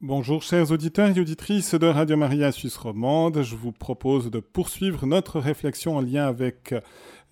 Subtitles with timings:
[0.00, 3.42] Bonjour chers auditeurs et auditrices de Radio Maria Suisse Romande.
[3.42, 6.72] Je vous propose de poursuivre notre réflexion en lien avec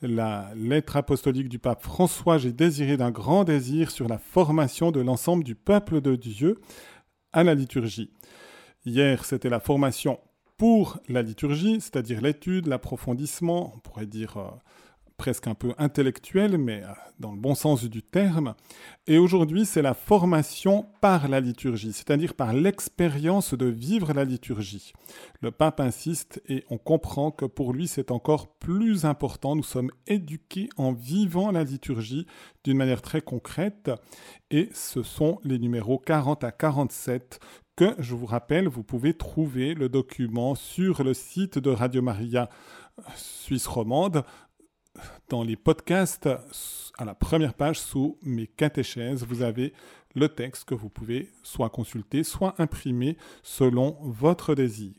[0.03, 2.39] la lettre apostolique du pape François.
[2.39, 6.61] J'ai désiré d'un grand désir sur la formation de l'ensemble du peuple de Dieu
[7.33, 8.11] à la liturgie.
[8.85, 10.19] Hier, c'était la formation
[10.57, 14.51] pour la liturgie, c'est-à-dire l'étude, l'approfondissement, on pourrait dire euh,
[15.17, 16.89] presque un peu intellectuel, mais euh,
[17.19, 18.55] dans le bon sens du terme.
[19.07, 24.93] Et aujourd'hui, c'est la formation par la liturgie, c'est-à-dire par l'expérience de vivre la liturgie.
[25.41, 29.57] Le pape insiste et on comprend que pour lui, c'est encore plus important.
[29.57, 32.27] Nous sommes éduqués en vivant la liturgie
[32.65, 33.91] d'une manière très concrète.
[34.51, 37.41] Et ce sont les numéros 40 à 47
[37.77, 42.49] que, je vous rappelle, vous pouvez trouver le document sur le site de Radio Maria
[43.15, 44.25] Suisse romande
[45.29, 46.29] dans les podcasts,
[46.99, 49.73] à la première page, sous mes catéchèses, vous avez
[50.15, 54.95] le texte que vous pouvez soit consulter, soit imprimer selon votre désir.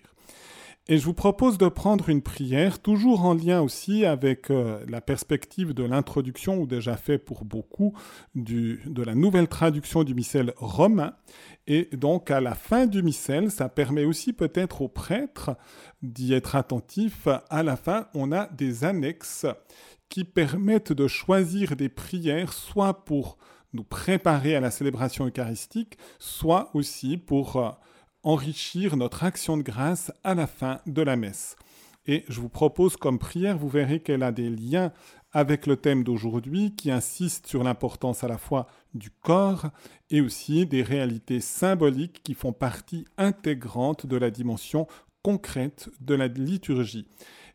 [0.89, 5.01] Et je vous propose de prendre une prière, toujours en lien aussi avec euh, la
[5.01, 7.93] perspective de l'introduction, ou déjà fait pour beaucoup,
[8.35, 11.13] de la nouvelle traduction du missel romain.
[11.67, 15.57] Et donc à la fin du missel, ça permet aussi peut-être aux prêtres
[16.01, 17.27] d'y être attentifs.
[17.49, 19.45] À la fin, on a des annexes
[20.07, 23.37] qui permettent de choisir des prières, soit pour
[23.73, 27.71] nous préparer à la célébration eucharistique, soit aussi pour euh,
[28.27, 31.55] enrichir notre action de grâce à la fin de la messe.
[32.07, 34.91] Et je vous propose comme prière, vous verrez qu'elle a des liens
[35.31, 39.67] avec le thème d'aujourd'hui qui insiste sur l'importance à la fois du corps
[40.09, 44.87] et aussi des réalités symboliques qui font partie intégrante de la dimension
[45.21, 47.07] concrète de la liturgie.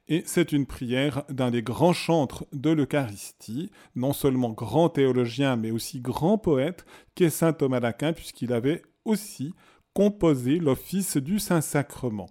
[0.08, 5.70] Et c'est une prière d'un des grands chantres de l'Eucharistie, non seulement grand théologien, mais
[5.70, 9.52] aussi grand poète, qu'est saint Thomas d'Aquin, puisqu'il avait aussi
[9.94, 12.30] composé l'office du Saint-Sacrement.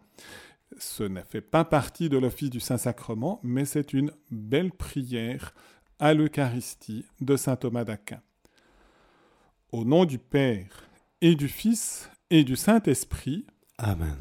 [0.78, 5.54] Ce ne fait pas partie de l'office du Saint-Sacrement, mais c'est une belle prière
[5.99, 8.22] à l'Eucharistie de saint Thomas d'Aquin.
[9.72, 10.89] Au nom du Père
[11.22, 13.45] et du Fils et du Saint-Esprit.
[13.78, 14.17] Amen.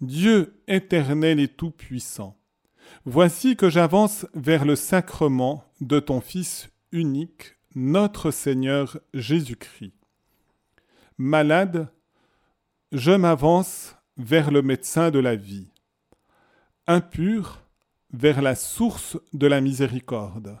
[0.00, 2.38] Dieu éternel et tout-puissant,
[3.04, 9.94] Voici que j'avance vers le sacrement de ton Fils unique, notre Seigneur Jésus-Christ.
[11.16, 11.88] Malade,
[12.92, 15.68] je m'avance vers le médecin de la vie.
[16.86, 17.62] Impur,
[18.12, 20.58] vers la source de la miséricorde.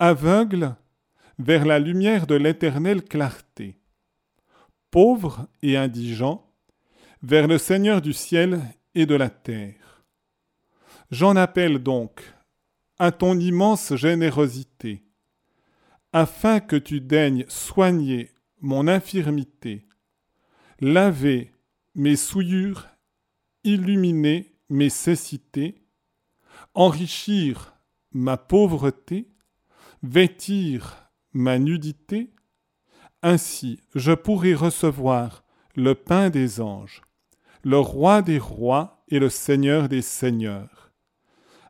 [0.00, 0.74] Aveugle,
[1.38, 3.78] vers la lumière de l'éternelle clarté.
[4.90, 6.50] Pauvre et indigent,
[7.22, 8.60] vers le Seigneur du ciel
[8.94, 10.04] et de la terre.
[11.10, 12.34] J'en appelle donc
[12.98, 15.04] à ton immense générosité,
[16.12, 19.86] afin que tu daignes soigner mon infirmité,
[20.82, 21.54] laver
[21.94, 22.88] mes souillures,
[23.62, 25.86] illuminer mes cécités,
[26.74, 27.76] enrichir
[28.10, 29.28] ma pauvreté,
[30.02, 32.34] vêtir ma nudité,
[33.22, 35.44] ainsi je pourrai recevoir
[35.76, 37.02] le pain des anges,
[37.62, 40.92] le roi des rois et le seigneur des seigneurs.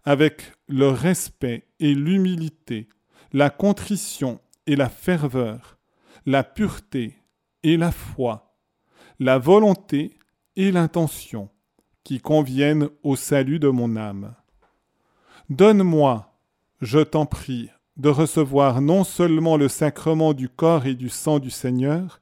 [0.04, 2.88] Avec le respect et l'humilité,
[3.34, 5.78] la contrition et la ferveur,
[6.24, 7.18] la pureté
[7.62, 8.51] et la foi,
[9.22, 10.18] la volonté
[10.56, 11.48] et l'intention
[12.04, 14.34] qui conviennent au salut de mon âme.
[15.48, 16.36] Donne-moi,
[16.80, 21.50] je t'en prie, de recevoir non seulement le sacrement du corps et du sang du
[21.50, 22.20] Seigneur,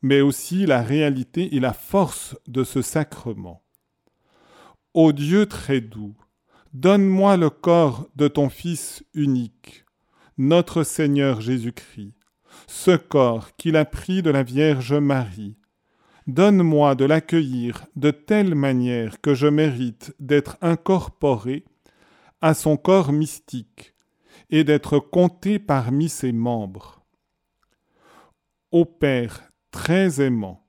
[0.00, 3.62] mais aussi la réalité et la force de ce sacrement.
[4.94, 6.14] Ô Dieu très doux,
[6.72, 9.84] Donne-moi le corps de ton Fils unique,
[10.38, 12.14] notre Seigneur Jésus-Christ,
[12.66, 15.58] ce corps qu'il a pris de la Vierge Marie.
[16.26, 21.64] Donne-moi de l'accueillir de telle manière que je mérite d'être incorporé
[22.40, 23.94] à son corps mystique
[24.50, 27.04] et d'être compté parmi ses membres.
[28.70, 30.66] Ô Père très aimant,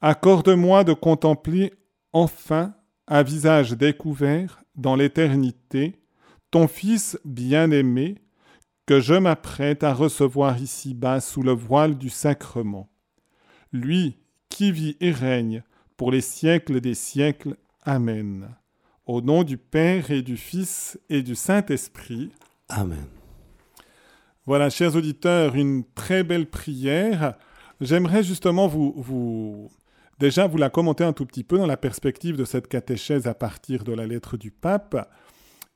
[0.00, 1.72] accorde-moi de contempler
[2.12, 2.74] enfin
[3.06, 6.00] à visage découvert dans l'éternité,
[6.50, 8.16] ton Fils bien-aimé,
[8.86, 12.90] que je m'apprête à recevoir ici-bas sous le voile du sacrement.
[13.72, 14.18] Lui
[14.54, 15.64] qui vit et règne
[15.96, 17.56] pour les siècles des siècles.
[17.82, 18.54] Amen.
[19.04, 22.30] Au nom du Père et du Fils et du Saint-Esprit.
[22.68, 23.06] Amen.
[24.46, 27.34] Voilà, chers auditeurs, une très belle prière.
[27.80, 29.72] J'aimerais justement vous, vous,
[30.20, 33.34] Déjà, vous la commentez un tout petit peu dans la perspective de cette catéchèse à
[33.34, 35.12] partir de la lettre du pape.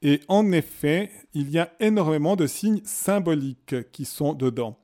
[0.03, 4.79] Et en effet, il y a énormément de signes symboliques qui sont dedans.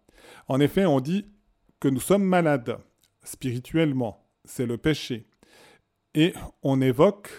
[0.49, 1.26] En effet, on dit
[1.79, 2.76] que nous sommes malades
[3.25, 5.26] spirituellement, c'est le péché.
[6.15, 6.32] Et
[6.62, 7.31] on évoque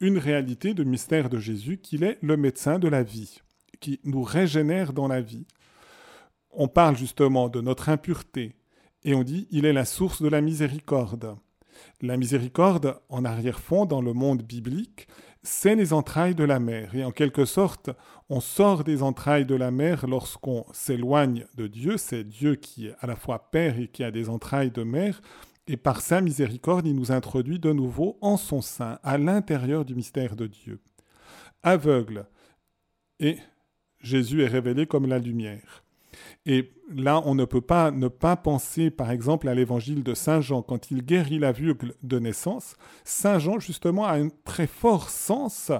[0.00, 3.40] une réalité de mystère de Jésus, qu'il est le médecin de la vie,
[3.80, 5.46] qui nous régénère dans la vie.
[6.50, 8.54] On parle justement de notre impureté,
[9.02, 11.36] et on dit il est la source de la miséricorde.
[12.00, 15.08] La miséricorde, en arrière-fond, dans le monde biblique,
[15.44, 16.94] c'est les entrailles de la mer.
[16.94, 17.90] Et en quelque sorte,
[18.30, 21.98] on sort des entrailles de la mer lorsqu'on s'éloigne de Dieu.
[21.98, 25.20] C'est Dieu qui est à la fois Père et qui a des entrailles de mer.
[25.66, 29.94] Et par sa miséricorde, il nous introduit de nouveau en son sein, à l'intérieur du
[29.94, 30.80] mystère de Dieu.
[31.62, 32.26] Aveugle.
[33.20, 33.36] Et
[34.00, 35.83] Jésus est révélé comme la lumière.
[36.46, 40.40] Et là, on ne peut pas ne pas penser, par exemple, à l'évangile de Saint
[40.40, 42.76] Jean, quand il guérit l'aveugle de naissance.
[43.04, 45.72] Saint Jean, justement, a un très fort sens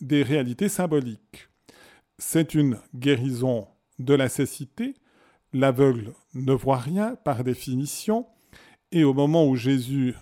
[0.00, 1.48] des réalités symboliques.
[2.18, 3.68] C'est une guérison
[3.98, 4.94] de la cécité.
[5.52, 8.26] L'aveugle ne voit rien, par définition.
[8.92, 10.14] Et au moment où Jésus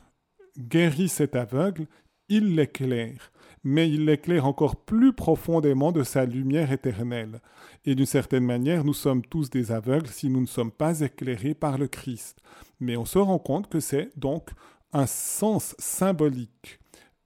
[0.59, 1.87] guérit cet aveugle,
[2.29, 3.31] il l'éclaire
[3.69, 7.41] mais il l'éclaire encore plus profondément de sa lumière éternelle.
[7.85, 11.55] Et d'une certaine manière, nous sommes tous des aveugles si nous ne sommes pas éclairés
[11.55, 12.39] par le Christ.
[12.79, 14.51] Mais on se rend compte que c'est donc
[14.93, 16.79] un sens symbolique.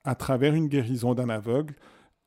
[0.03, 1.75] À travers une guérison d'un aveugle,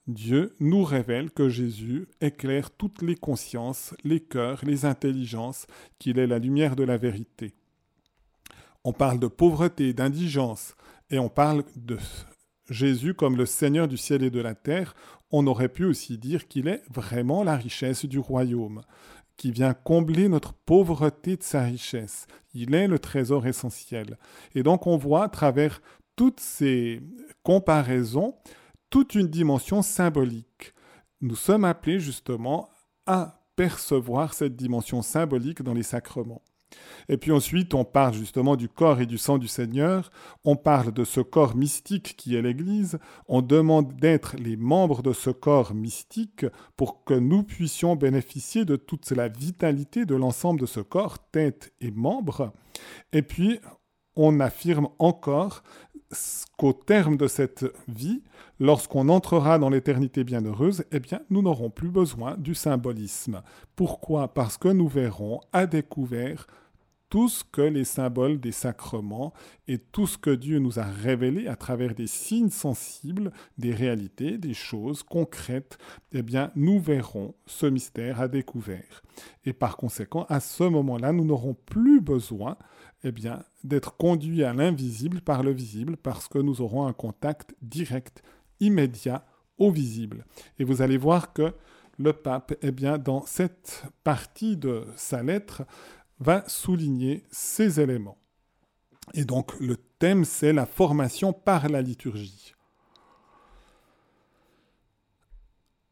[0.05, 5.65] Dieu nous révèle que Jésus éclaire toutes les consciences, les cœurs, les intelligences,
[5.97, 7.55] qu'il est la lumière de la vérité.
[8.83, 10.75] On parle de pauvreté, d'indigence,
[11.09, 11.97] et on parle de
[12.69, 14.95] Jésus comme le Seigneur du ciel et de la terre,
[15.31, 18.83] on aurait pu aussi dire qu'il est vraiment la richesse du royaume,
[19.37, 22.27] qui vient combler notre pauvreté de sa richesse.
[22.53, 24.17] Il est le trésor essentiel.
[24.55, 25.81] Et donc on voit à travers
[26.15, 27.01] toutes ces
[27.41, 28.35] comparaisons
[28.93, 30.75] toute une dimension symbolique.
[31.19, 32.69] Nous sommes appelés justement
[33.07, 36.43] à percevoir cette dimension symbolique dans les sacrements.
[37.09, 40.11] Et puis ensuite, on parle justement du corps et du sang du Seigneur,
[40.45, 45.13] on parle de ce corps mystique qui est l'Église, on demande d'être les membres de
[45.13, 46.45] ce corps mystique
[46.77, 51.73] pour que nous puissions bénéficier de toute la vitalité de l'ensemble de ce corps, tête
[51.81, 52.53] et membres.
[53.11, 53.59] Et puis,
[54.15, 55.63] on affirme encore
[56.57, 58.21] qu'au terme de cette vie,
[58.59, 63.41] lorsqu'on entrera dans l'éternité bienheureuse, eh bien, nous n'aurons plus besoin du symbolisme.
[63.75, 64.33] Pourquoi?
[64.33, 66.47] Parce que nous verrons à découvert
[67.13, 69.33] tout ce que les symboles des sacrements
[69.67, 74.39] et tout ce que Dieu nous a révélé à travers des signes sensibles, des réalités,
[74.39, 75.77] des choses concrètes,
[76.11, 79.03] eh bien, nous verrons ce mystère à découvert.
[79.45, 82.57] Et par conséquent, à ce moment-là, nous n'aurons plus besoin
[83.03, 87.53] eh bien, d'être conduits à l'invisible par le visible parce que nous aurons un contact
[87.61, 88.23] direct,
[88.59, 89.23] immédiat
[89.59, 90.25] au visible.
[90.57, 91.53] Et vous allez voir que
[91.99, 95.61] le pape, eh bien, dans cette partie de sa lettre,
[96.23, 98.17] va souligner ces éléments.
[99.13, 102.53] Et donc le thème, c'est la formation par la liturgie.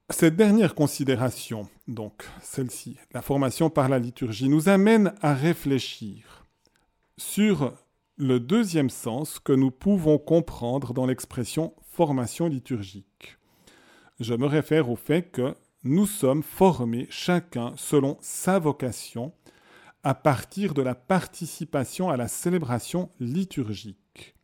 [0.10, 6.46] Cette dernière considération, donc celle-ci, la formation par la liturgie, nous amène à réfléchir
[7.18, 7.74] sur
[8.18, 13.38] le deuxième sens que nous pouvons comprendre dans l'expression formation liturgique.
[14.20, 19.34] Je me réfère au fait que nous sommes formés chacun selon sa vocation
[20.04, 24.36] à partir de la participation à la célébration liturgique.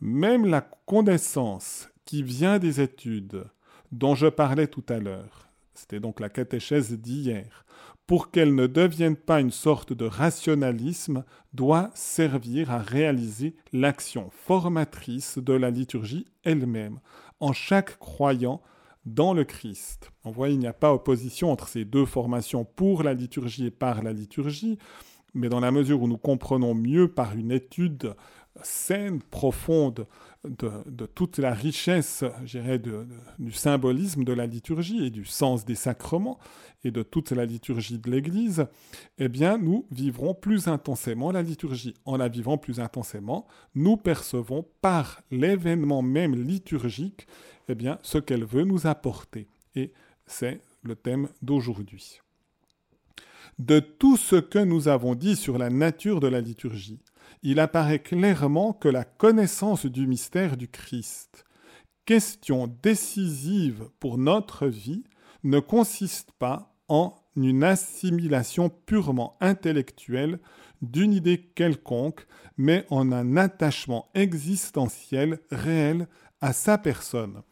[0.00, 3.44] Même la connaissance qui vient des études
[3.92, 7.64] dont je parlais tout à l'heure, c'était donc la catéchèse d'hier,
[8.06, 15.38] pour qu'elle ne devienne pas une sorte de rationalisme, doit servir à réaliser l'action formatrice
[15.38, 16.98] de la liturgie elle-même,
[17.40, 18.60] en chaque croyant
[19.04, 20.10] dans le Christ.
[20.24, 23.70] On voit, il n'y a pas opposition entre ces deux formations pour la liturgie et
[23.70, 24.78] par la liturgie,
[25.34, 28.14] mais dans la mesure où nous comprenons mieux par une étude
[28.62, 30.06] saine, profonde,
[30.44, 32.24] de, toute la richesse,
[33.38, 36.38] du symbolisme de la liturgie et du sens des sacrements
[36.84, 38.66] et de toute la liturgie de l'Église,
[39.18, 41.94] eh bien, nous vivrons plus intensément la liturgie.
[42.04, 47.28] En la vivant plus intensément, nous percevons par l'événement même liturgique
[47.68, 49.48] eh ce qu'elle veut nous apporter.
[49.74, 49.92] Et
[50.26, 52.20] c'est le thème d'aujourd'hui.
[53.58, 57.02] De tout ce que nous avons dit sur la nature de la liturgie,
[57.42, 61.44] il apparaît clairement que la connaissance du mystère du Christ,
[62.04, 65.04] question décisive pour notre vie,
[65.44, 70.38] ne consiste pas en une assimilation purement intellectuelle
[70.82, 72.26] d'une idée quelconque,
[72.56, 76.08] mais en un attachement existentiel réel
[76.40, 77.42] à sa personne.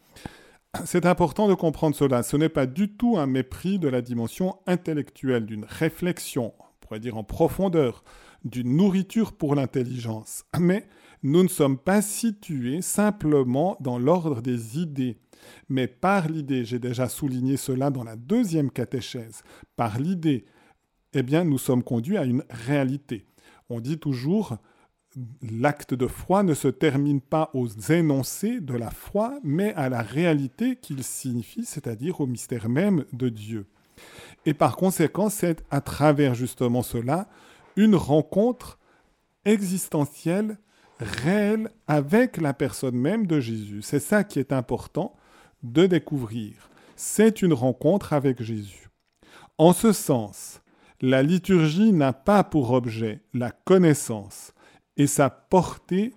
[0.85, 2.23] C'est important de comprendre cela.
[2.23, 6.99] Ce n'est pas du tout un mépris de la dimension intellectuelle, d'une réflexion, on pourrait
[6.99, 8.03] dire en profondeur,
[8.45, 10.87] d'une nourriture pour l'intelligence, mais
[11.23, 15.19] nous ne sommes pas situés simplement dans l'ordre des idées,
[15.69, 19.43] mais par l'idée, j'ai déjà souligné cela dans la deuxième catéchèse,
[19.75, 20.45] par l'idée,
[21.13, 23.27] eh bien, nous sommes conduits à une réalité.
[23.69, 24.57] On dit toujours,
[25.41, 30.01] l'acte de foi ne se termine pas aux énoncés de la foi, mais à la
[30.01, 33.65] réalité qu'il signifie, c'est-à-dire au mystère même de Dieu.
[34.45, 37.27] Et par conséquent, c'est à travers justement cela
[37.75, 38.79] une rencontre
[39.45, 40.57] existentielle,
[40.99, 43.81] réelle, avec la personne même de Jésus.
[43.81, 45.15] C'est ça qui est important
[45.63, 46.69] de découvrir.
[46.95, 48.89] C'est une rencontre avec Jésus.
[49.57, 50.61] En ce sens,
[51.01, 54.53] la liturgie n'a pas pour objet la connaissance
[54.97, 56.13] et sa portée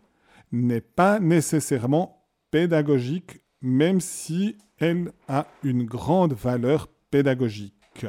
[0.53, 8.07] n'est pas nécessairement pédagogique, même si elle a une grande valeur pédagogique.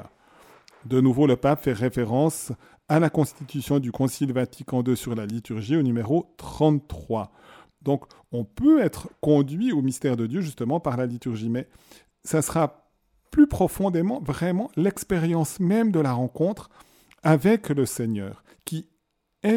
[0.85, 2.51] De nouveau, le pape fait référence
[2.87, 7.31] à la constitution du Concile Vatican II sur la liturgie au numéro 33.
[7.81, 11.67] Donc on peut être conduit au mystère de Dieu justement par la liturgie, mais
[12.23, 12.91] ça sera
[13.31, 16.69] plus profondément vraiment l'expérience même de la rencontre
[17.23, 18.44] avec le Seigneur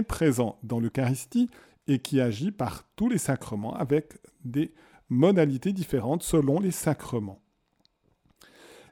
[0.02, 1.49] présent dans l'Eucharistie
[1.87, 4.14] et qui agit par tous les sacrements avec
[4.45, 4.73] des
[5.09, 7.40] modalités différentes selon les sacrements.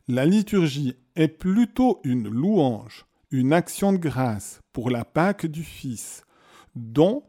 [0.09, 6.25] La liturgie est plutôt une louange, une action de grâce pour la Pâque du Fils,
[6.75, 7.25] dont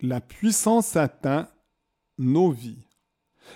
[0.00, 1.48] la puissance atteint
[2.18, 2.88] nos vies.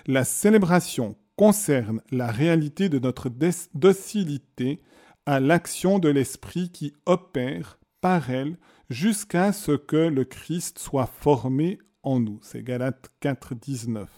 [0.05, 3.29] La célébration concerne la réalité de notre
[3.73, 4.81] docilité
[5.25, 8.57] à l'action de l'Esprit qui opère par elle
[8.89, 12.39] jusqu'à ce que le Christ soit formé en nous.
[12.41, 14.09] C'est Galates 4, 19.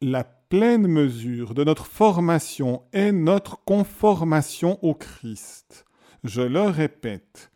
[0.00, 5.86] La pleine mesure de notre formation est notre conformation au Christ.
[6.24, 7.50] Je le répète,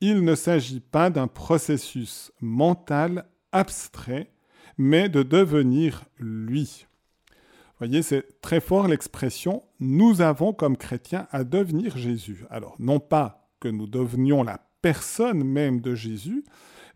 [0.00, 4.32] il ne s'agit pas d'un processus mental abstrait,
[4.78, 6.86] mais de devenir lui.
[7.28, 12.44] Vous voyez, c'est très fort l'expression nous avons comme chrétiens à devenir Jésus.
[12.50, 16.44] Alors, non pas que nous devenions la personne même de Jésus,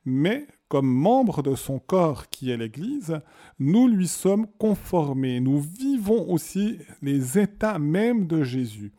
[0.04, 3.20] mais comme membre de son corps qui est l'Église,
[3.58, 5.40] nous lui sommes conformés.
[5.40, 8.92] Nous vivons aussi les états même de Jésus.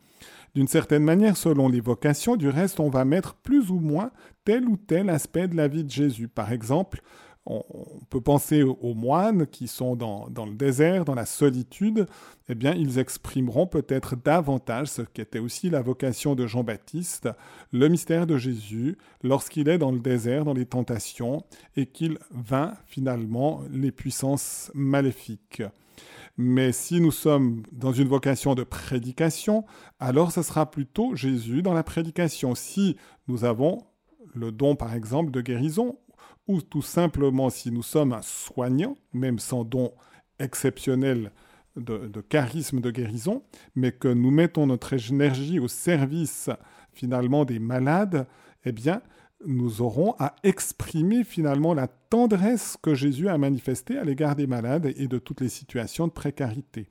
[0.54, 4.10] D'une certaine manière, selon les vocations, du reste, on va mettre plus ou moins
[4.44, 6.28] tel ou tel aspect de la vie de Jésus.
[6.28, 7.00] Par exemple,
[7.44, 7.62] on,
[8.08, 12.06] peut penser aux moines qui sont dans, le désert, dans la solitude,
[12.48, 17.28] eh bien, ils exprimeront peut-être davantage ce qui était aussi la vocation de Jean-Baptiste,
[17.72, 21.42] le mystère de Jésus, lorsqu'il est dans le désert, dans les tentations,
[21.76, 25.62] et qu'il vainc finalement les puissances maléfiques.
[26.36, 29.64] Mais si nous sommes dans une vocation de prédication,
[30.00, 32.54] alors ce sera plutôt Jésus dans la prédication.
[32.54, 32.96] Si
[33.28, 33.82] nous avons
[34.34, 35.98] le don, par exemple, de guérison,
[36.48, 39.92] ou tout simplement si nous sommes un soignant, même sans don
[40.38, 41.30] exceptionnel
[41.76, 43.42] de, charisme de guérison,
[43.74, 46.50] mais que nous mettons notre énergie au service
[46.92, 48.26] finalement des malades,
[48.64, 49.00] eh bien,
[49.46, 54.92] nous aurons à exprimer finalement la tendresse que Jésus a manifestée à l'égard des malades
[54.96, 56.88] et de toutes les situations de précarité.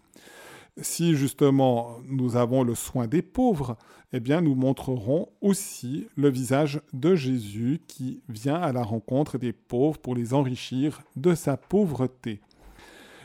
[0.79, 3.75] Si justement nous avons le soin des pauvres,
[4.13, 9.51] eh bien nous montrerons aussi le visage de Jésus qui vient à la rencontre des
[9.51, 12.39] pauvres pour les enrichir de sa pauvreté.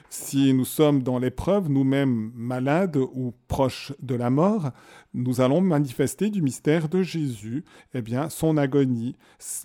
[0.08, 4.70] Si nous sommes dans l'épreuve, nous-mêmes malades ou proches de la mort,
[5.14, 9.14] nous allons manifester du mystère de Jésus, eh bien son agonie,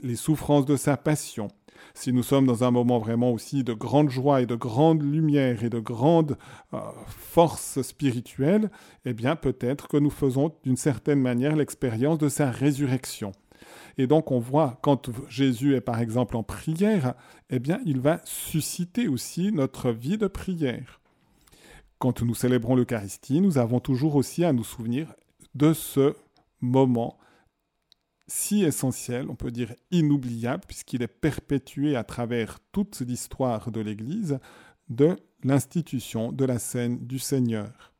[0.03, 1.47] les souffrances de sa passion,
[1.93, 5.63] si nous sommes dans un moment vraiment aussi de grande joie et de grande lumière
[5.63, 6.37] et de grande
[6.73, 8.69] euh, force spirituelle,
[9.05, 13.31] eh bien peut-être que nous faisons d'une certaine manière l'expérience de sa résurrection.
[13.97, 17.13] Et donc on voit quand Jésus est par exemple en prière,
[17.49, 21.01] eh bien il va susciter aussi notre vie de prière.
[21.99, 25.13] Quand nous célébrons l'Eucharistie, nous avons toujours aussi à nous souvenir
[25.53, 26.15] de ce
[26.61, 27.17] moment
[28.31, 34.39] si essentiel, on peut dire inoubliable, puisqu'il est perpétué à travers toute l'histoire de l'Église
[34.87, 37.93] de l'institution de la scène du Seigneur.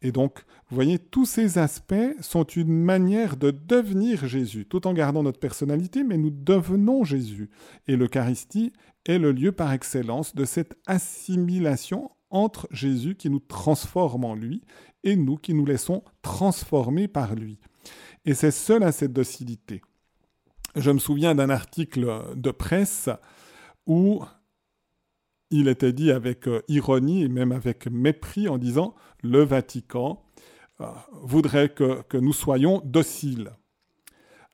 [0.00, 4.94] Et donc, vous voyez, tous ces aspects sont une manière de devenir Jésus, tout en
[4.94, 7.50] gardant notre personnalité, mais nous devenons Jésus.
[7.88, 8.72] Et l'Eucharistie
[9.06, 14.62] est le lieu par excellence de cette assimilation entre Jésus qui nous transforme en lui
[15.02, 17.58] et nous qui nous laissons transformer par lui.
[18.24, 19.82] Et c'est cela, cette docilité.
[20.76, 23.10] Je me souviens d'un article de presse
[23.86, 24.24] où
[25.50, 30.24] il était dit avec euh, ironie et même avec mépris en disant le Vatican
[30.80, 33.50] euh, voudrait que, que, nous soyons dociles.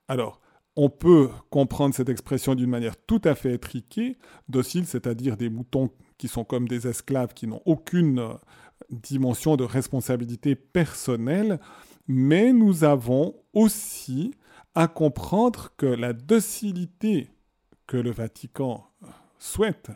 [0.09, 0.41] Alors,
[0.75, 4.17] on peut comprendre cette expression d'une manière tout à fait étriquée,
[4.49, 8.35] docile, c'est-à-dire des moutons qui sont comme des esclaves, qui n'ont aucune euh,
[8.91, 11.61] dimension de responsabilité personnelle,
[12.09, 14.33] mais nous avons aussi
[14.75, 17.29] à comprendre que la docilité
[17.87, 18.87] que le Vatican
[19.39, 19.91] souhaite,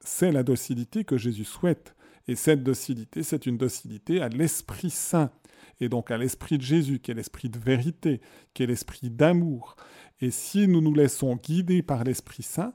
[0.00, 1.94] c'est la docilité que Jésus souhaite.
[2.28, 5.32] Et cette docilité, c'est une docilité à l'Esprit Saint,
[5.80, 8.20] et donc à l'Esprit de Jésus, qui est l'Esprit de vérité,
[8.54, 9.74] qui est l'Esprit d'amour.
[10.20, 12.74] Et si nous nous laissons guider par l'Esprit Saint,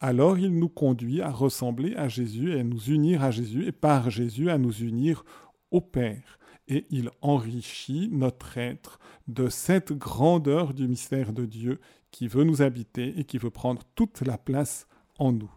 [0.00, 3.72] alors il nous conduit à ressembler à Jésus et à nous unir à Jésus, et
[3.72, 5.24] par Jésus à nous unir
[5.70, 6.37] au Père.
[6.68, 12.62] Et il enrichit notre être de cette grandeur du mystère de Dieu qui veut nous
[12.62, 14.86] habiter et qui veut prendre toute la place
[15.18, 15.50] en nous.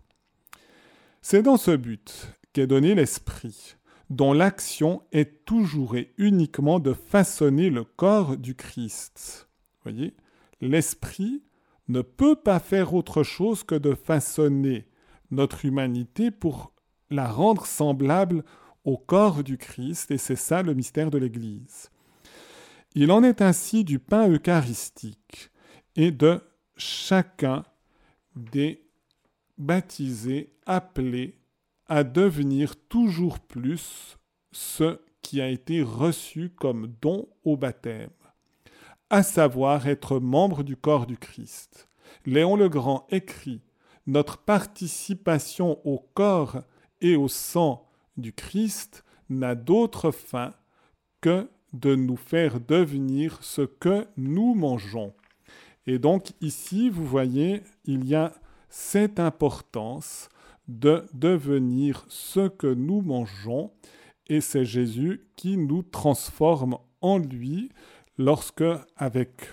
[1.21, 3.75] C'est dans ce but qu'est donné l'Esprit,
[4.09, 9.47] dont l'action est toujours et uniquement de façonner le corps du Christ.
[9.83, 10.15] Voyez,
[10.59, 11.43] l'Esprit
[11.87, 14.87] ne peut pas faire autre chose que de façonner
[15.29, 16.73] notre humanité pour
[17.09, 18.43] la rendre semblable
[18.85, 21.89] au corps du Christ, et c'est ça le mystère de l'Église.
[22.95, 25.51] Il en est ainsi du pain eucharistique
[25.95, 26.41] et de
[26.75, 27.63] chacun
[28.35, 28.83] des
[29.57, 31.37] baptisés appelés
[31.87, 34.17] à devenir toujours plus
[34.51, 38.09] ce qui a été reçu comme don au baptême
[39.11, 41.89] à savoir être membre du corps du Christ.
[42.25, 43.61] Léon le Grand écrit
[44.07, 46.61] Notre participation au corps
[47.01, 50.53] et au sang du Christ n'a d'autre fin
[51.21, 55.13] que de nous faire devenir ce que nous mangeons.
[55.87, 58.33] Et donc ici, vous voyez, il y a
[58.69, 60.29] cette importance
[60.67, 63.71] de devenir ce que nous mangeons,
[64.27, 67.69] et c'est Jésus qui nous transforme en lui
[68.17, 68.63] lorsque,
[68.95, 69.49] avec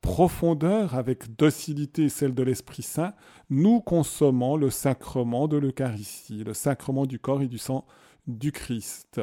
[0.00, 3.14] profondeur, avec docilité, celle de l'Esprit Saint,
[3.48, 7.86] nous consommons le sacrement de l'Eucharistie, le sacrement du corps et du sang
[8.26, 9.20] du Christ.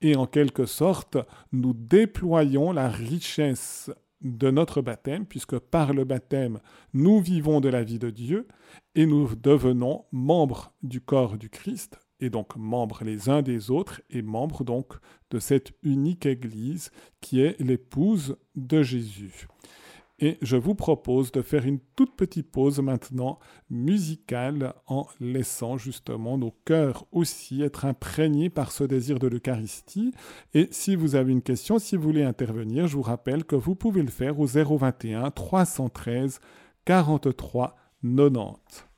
[0.00, 1.18] Et en quelque sorte,
[1.52, 3.90] nous déployons la richesse
[4.22, 6.60] de notre baptême, puisque par le baptême,
[6.94, 8.48] nous vivons de la vie de Dieu
[8.94, 14.00] et nous devenons membres du corps du Christ, et donc membres les uns des autres
[14.08, 14.94] et membres donc
[15.30, 19.46] de cette unique Église qui est l'épouse de Jésus.
[20.20, 26.38] Et je vous propose de faire une toute petite pause maintenant musicale en laissant justement
[26.38, 30.12] nos cœurs aussi être imprégnés par ce désir de l'Eucharistie.
[30.54, 33.74] Et si vous avez une question, si vous voulez intervenir, je vous rappelle que vous
[33.74, 36.38] pouvez le faire au 021 313
[36.84, 38.93] 43 90.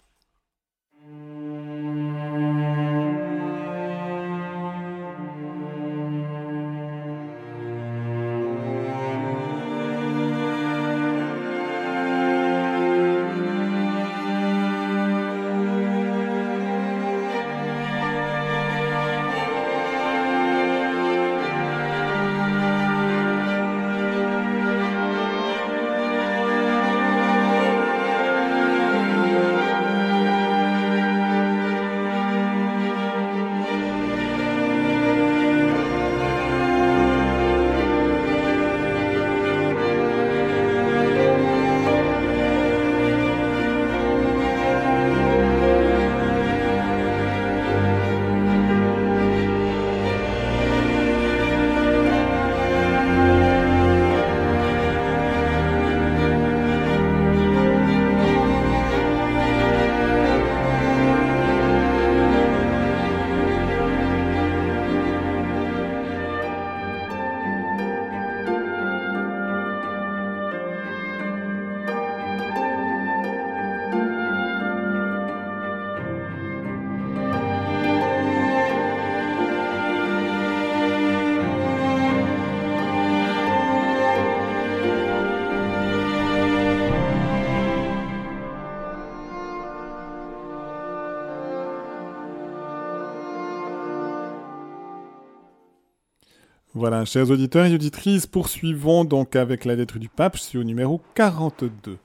[96.88, 101.02] Voilà, chers auditeurs et auditrices, poursuivons donc avec la lettre du pape, je au numéro
[101.16, 101.98] 42.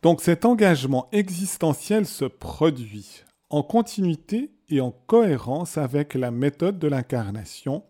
[0.00, 6.88] Donc cet engagement existentiel se produit en continuité et en cohérence avec la méthode de
[6.88, 7.84] l'incarnation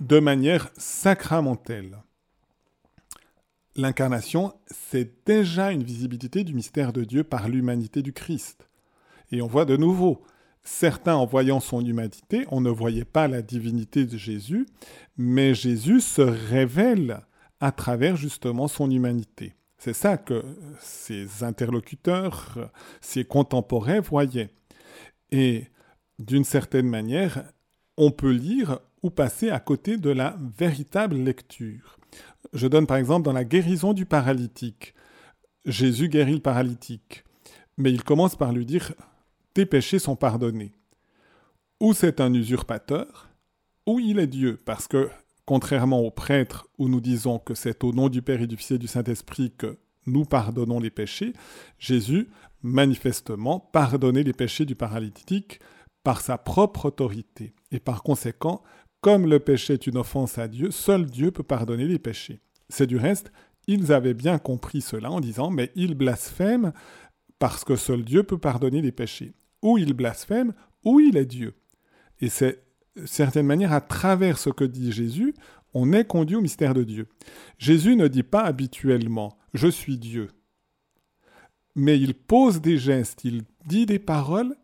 [0.00, 1.98] de manière sacramentelle.
[3.76, 8.66] L'incarnation, c'est déjà une visibilité du mystère de Dieu par l'humanité du Christ.
[9.30, 10.22] Et on voit de nouveau,
[10.64, 14.66] Certains, en voyant son humanité, on ne voyait pas la divinité de Jésus,
[15.16, 17.20] mais Jésus se révèle
[17.60, 19.54] à travers justement son humanité.
[19.78, 20.44] C'est ça que
[20.78, 22.70] ses interlocuteurs,
[23.00, 24.50] ses contemporains voyaient.
[25.32, 25.66] Et
[26.20, 27.42] d'une certaine manière,
[27.96, 31.98] on peut lire ou passer à côté de la véritable lecture.
[32.52, 34.94] Je donne par exemple dans la guérison du paralytique.
[35.64, 37.24] Jésus guérit le paralytique,
[37.76, 38.92] mais il commence par lui dire
[39.54, 40.72] Tes péchés sont pardonnés.
[41.80, 43.28] Ou c'est un usurpateur,
[43.86, 45.10] ou il est Dieu, parce que
[45.44, 48.72] contrairement aux prêtres où nous disons que c'est au nom du Père et du Fils
[48.72, 51.32] et du Saint-Esprit que nous pardonnons les péchés,
[51.78, 52.28] Jésus,
[52.62, 55.60] manifestement, pardonnait les péchés du paralytique
[56.04, 57.54] par sa propre autorité.
[57.70, 58.62] Et par conséquent,
[59.00, 62.40] comme le péché est une offense à Dieu, seul Dieu peut pardonner les péchés.
[62.68, 63.32] C'est du reste,
[63.66, 66.72] ils avaient bien compris cela en disant, mais il blasphème
[67.38, 69.34] parce que seul Dieu peut pardonner les péchés.
[69.62, 70.52] Ou il blasphème,
[70.84, 71.54] ou il est Dieu.
[72.20, 72.62] Et c'est
[73.04, 75.34] certaine manière, à travers ce que dit Jésus,
[75.74, 77.06] on est conduit au mystère de Dieu.
[77.58, 80.28] Jésus ne dit pas habituellement Je suis Dieu.
[81.74, 84.54] Mais il pose des gestes, il dit des paroles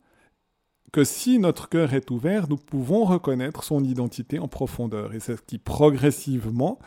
[0.93, 5.15] que si notre cœur est ouvert, nous pouvons reconnaître son identité en profondeur.
[5.15, 6.79] Et c'est ce qui progressivement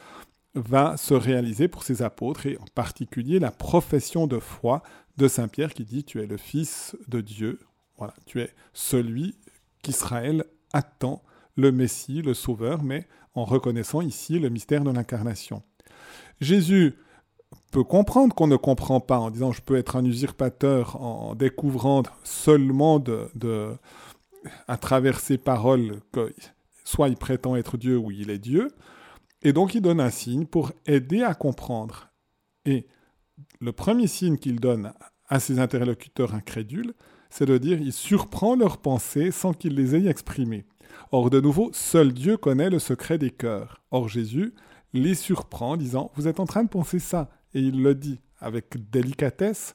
[0.54, 4.84] va se réaliser pour ses apôtres, et en particulier la profession de foi
[5.17, 7.60] de Saint Pierre qui dit Tu es le Fils de Dieu,
[8.01, 9.35] voilà, tu es celui
[9.83, 11.21] qu'Israël attend
[11.55, 15.61] le Messie, le Sauveur, mais en reconnaissant ici le mystère de l'incarnation.
[16.39, 16.95] Jésus
[17.69, 22.01] peut comprendre qu'on ne comprend pas en disant je peux être un usurpateur en découvrant
[22.23, 23.77] seulement de,
[24.67, 26.33] à travers ses paroles que
[26.83, 28.71] soit il prétend être Dieu ou il est Dieu,
[29.43, 32.09] et donc il donne un signe pour aider à comprendre.
[32.65, 32.87] Et
[33.59, 34.91] le premier signe qu'il donne
[35.29, 36.95] à ses interlocuteurs incrédules,
[37.31, 40.65] c'est de dire il surprend leurs pensées sans qu'il les ait exprimées.
[41.11, 43.81] Or, de nouveau, seul Dieu connaît le secret des cœurs.
[43.89, 44.53] Or, Jésus
[44.93, 47.29] les surprend, disant, vous êtes en train de penser ça.
[47.53, 49.73] Et il le dit avec délicatesse,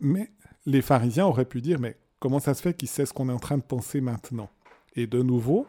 [0.00, 0.30] mais
[0.64, 3.32] les pharisiens auraient pu dire, mais comment ça se fait qu'il sait ce qu'on est
[3.32, 4.50] en train de penser maintenant?
[4.94, 5.66] Et de nouveau,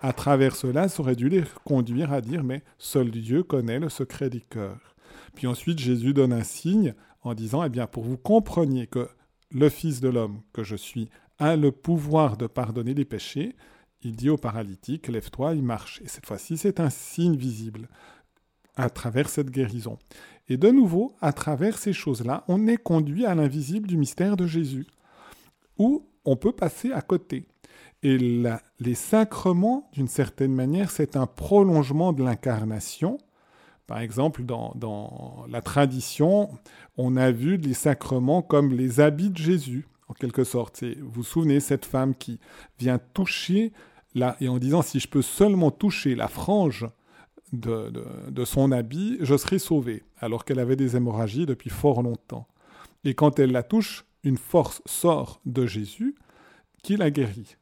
[0.00, 3.88] à travers cela, ça aurait dû les conduire à dire, mais seul Dieu connaît le
[3.88, 4.94] secret des cœurs.
[5.34, 9.08] Puis ensuite, Jésus donne un signe en disant, eh bien, pour vous compreniez que
[9.50, 11.08] le Fils de l'homme que je suis
[11.38, 13.54] a le pouvoir de pardonner les péchés,
[14.02, 16.00] il dit au paralytique, lève-toi, il marche.
[16.04, 17.88] Et cette fois-ci, c'est un signe visible
[18.76, 19.98] à travers cette guérison.
[20.48, 24.46] Et de nouveau, à travers ces choses-là, on est conduit à l'invisible du mystère de
[24.46, 24.86] Jésus,
[25.78, 27.46] où on peut passer à côté.
[28.02, 28.16] Et
[28.78, 33.18] les sacrements, d'une certaine manière, c'est un prolongement de l'incarnation.
[33.88, 36.50] Par exemple, dans, la tradition,
[36.98, 40.84] on a vu les sacrements comme les habits de Jésus en quelque sorte.
[40.84, 42.38] Vous vous souvenez, cette femme qui
[42.78, 43.72] vient toucher,
[44.40, 46.86] et en disant, si je peux seulement toucher la frange
[47.54, 52.46] de, son habit, je serai sauvée, alors qu'elle avait des hémorragies depuis fort longtemps.
[53.04, 56.14] Et quand elle la touche, une force sort de Jésus
[56.82, 57.56] qui la guérit.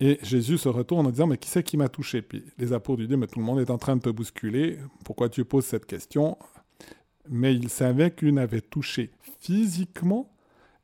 [0.00, 2.22] Et Jésus se retourne en disant, mais qui c'est qui m'a touché?
[2.22, 4.78] Puis les apôtres lui disent, mais tout le monde est en train de te bousculer,
[5.04, 6.38] pourquoi tu poses cette question?
[7.28, 9.10] Mais il savait qu'une avait touché
[9.40, 10.32] physiquement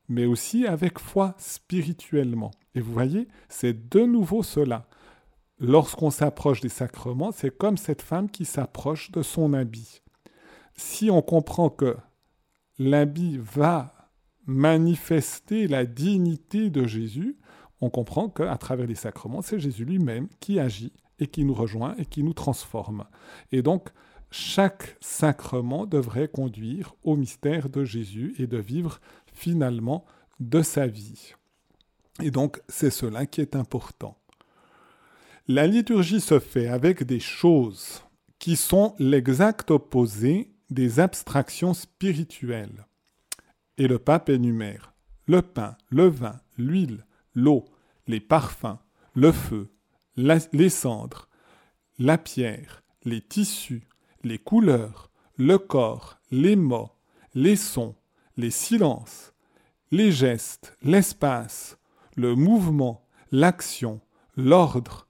[0.08, 2.50] mais aussi avec foi spirituellement.
[2.74, 4.86] Et vous voyez, c'est de nouveau cela.
[5.58, 10.02] Lorsqu'on s'approche des sacrements, c'est comme cette femme qui s'approche de son habit.
[10.76, 11.96] Si on comprend que
[12.78, 14.10] l'habit va
[14.44, 17.36] manifester la dignité de Jésus,
[17.80, 21.94] on comprend qu'à travers les sacrements, c'est Jésus lui-même qui agit et qui nous rejoint
[21.98, 23.04] et qui nous transforme.
[23.52, 23.88] Et donc,
[24.30, 29.00] chaque sacrement devrait conduire au mystère de Jésus et de vivre
[29.32, 30.04] finalement
[30.40, 31.34] de sa vie.
[32.22, 34.18] Et donc c'est cela qui est important.
[35.48, 38.02] La liturgie se fait avec des choses
[38.38, 42.86] qui sont l'exact opposé des abstractions spirituelles.
[43.78, 44.92] Et le pape énumère
[45.26, 47.04] le pain, le vin, l'huile,
[47.36, 47.64] l'eau,
[48.08, 48.78] les parfums,
[49.14, 49.70] le feu,
[50.16, 51.28] les cendres,
[51.98, 53.86] la pierre, les tissus,
[54.24, 56.90] les couleurs, le corps, les mots,
[57.34, 57.94] les sons,
[58.36, 59.32] les silences,
[59.92, 61.78] les gestes, l'espace,
[62.16, 64.00] le mouvement, l'action,
[64.36, 65.06] l'ordre,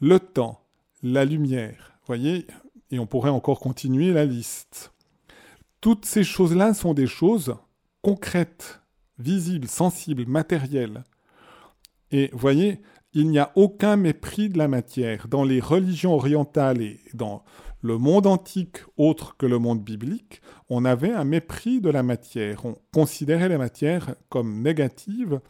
[0.00, 0.64] le temps,
[1.02, 1.98] la lumière.
[2.06, 2.46] Voyez,
[2.90, 4.92] et on pourrait encore continuer la liste.
[5.80, 7.56] Toutes ces choses-là sont des choses
[8.02, 8.80] concrètes,
[9.18, 11.04] visibles, sensibles, matérielles.
[12.10, 12.80] Et voyez,
[13.12, 15.28] il n'y a aucun mépris de la matière.
[15.28, 17.44] Dans les religions orientales et dans
[17.80, 22.64] le monde antique autre que le monde biblique, on avait un mépris de la matière.
[22.66, 25.40] On considérait la matière comme négative,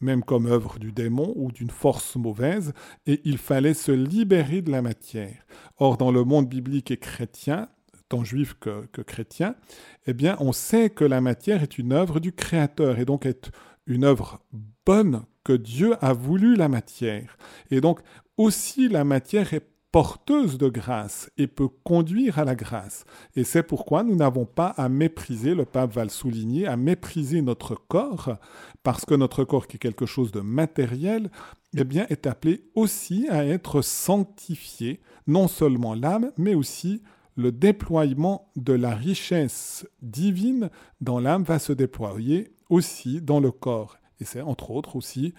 [0.00, 2.72] même comme œuvre du démon ou d'une force mauvaise,
[3.06, 5.46] et il fallait se libérer de la matière.
[5.78, 7.68] Or, dans le monde biblique et chrétien,
[8.08, 9.54] tant juif que, chrétien,
[10.06, 13.50] eh bien, on sait que la matière est une œuvre du Créateur et donc est
[13.86, 14.40] une œuvre
[14.84, 17.36] bonne que Dieu a voulu la matière.
[17.70, 18.00] Et donc
[18.36, 23.04] aussi la matière est porteuse de grâce et peut conduire à la grâce.
[23.36, 27.42] Et c'est pourquoi nous n'avons pas à mépriser, le pape va le souligner, à mépriser
[27.42, 28.36] notre corps,
[28.82, 31.30] parce que notre corps qui est quelque chose de matériel,
[31.76, 37.00] eh bien, est appelé aussi à être sanctifié, non seulement l'âme, mais aussi
[37.36, 43.96] le déploiement de la richesse divine dans l'âme va se déployer aussi dans le corps.
[44.20, 45.34] Et c'est entre autres aussi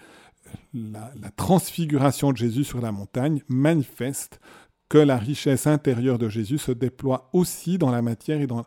[0.74, 4.40] la, transfiguration de Jésus sur la montagne manifeste
[4.88, 8.64] que la richesse intérieure de Jésus se déploie aussi dans la matière et dans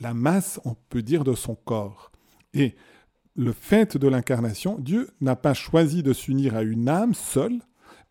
[0.00, 2.10] la masse, on peut dire, de son corps.
[2.54, 2.74] Et
[3.36, 7.60] le fait de l'incarnation, Dieu n'a pas choisi de s'unir à une âme seule,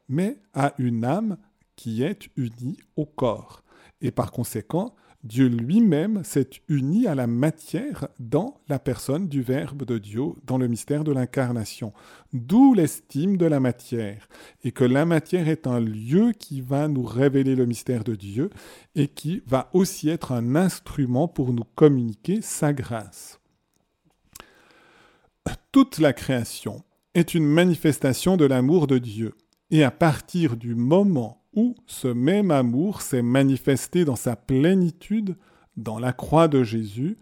[0.08, 1.38] mais à une âme
[1.76, 3.64] qui est unie au corps.
[4.02, 9.84] Et par conséquent, Dieu lui-même s'est uni à la matière dans la personne du Verbe
[9.84, 11.92] de Dieu, dans le mystère de l'incarnation.
[12.32, 14.30] D'où l'estime de la matière,
[14.64, 18.50] et que la matière est un lieu qui va nous révéler le mystère de Dieu,
[18.96, 23.40] et qui va aussi être un instrument pour nous communiquer sa grâce.
[25.72, 29.36] Toute la création est une manifestation de l'amour de Dieu,
[29.70, 35.36] et à partir du moment où ce même amour s'est manifesté dans sa plénitude
[35.78, 37.18] dans la croix de Jésus,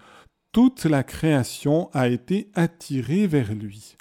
[0.52, 3.96] toute la création a été attirée vers lui.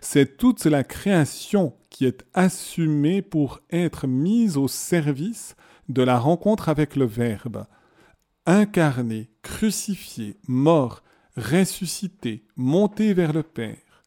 [0.00, 5.56] C'est toute la création qui est assumée pour être mise au service
[5.88, 7.66] de la rencontre avec le Verbe,
[8.46, 11.02] incarné, crucifié, mort,
[11.36, 14.04] ressuscité, monté vers le Père.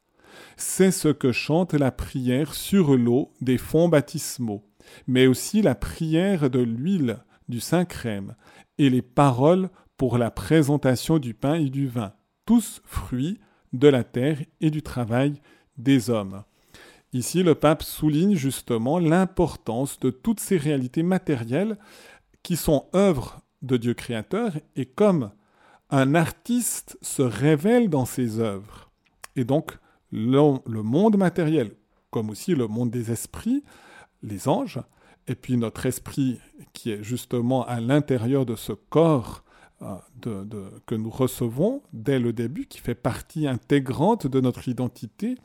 [0.58, 4.63] C'est ce que chante la prière sur l'eau des fonds baptismaux
[5.08, 7.19] mais aussi la prière de l'huile
[7.50, 8.36] du Saint-Crème
[8.78, 12.13] et les paroles pour la présentation du pain et du vin,
[12.46, 13.39] tous fruits
[13.74, 15.41] de la terre et du travail
[15.78, 16.43] des hommes.
[17.13, 21.78] Ici, le pape souligne justement l'importance de toutes ces réalités matérielles
[22.41, 25.32] qui sont œuvres de Dieu créateur et comme
[25.89, 28.91] un artiste se révèle dans ses œuvres.
[29.36, 29.78] Et donc,
[30.12, 31.72] le, le monde matériel,
[32.10, 33.63] comme aussi le monde des esprits,
[34.24, 34.80] les anges,
[35.28, 36.40] et puis notre esprit
[36.74, 39.44] qui est justement à l'intérieur de ce corps
[39.82, 39.96] euh,
[40.86, 45.36] que nous recevons dès le début, qui fait partie intégrante de notre identité,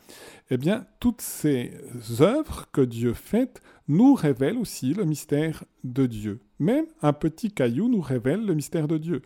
[0.51, 1.73] eh bien, toutes ces
[2.21, 6.41] œuvres que Dieu fait nous révèlent aussi le mystère de Dieu.
[6.61, 9.23] Même un petit caillou nous révèle le mystère de Dieu.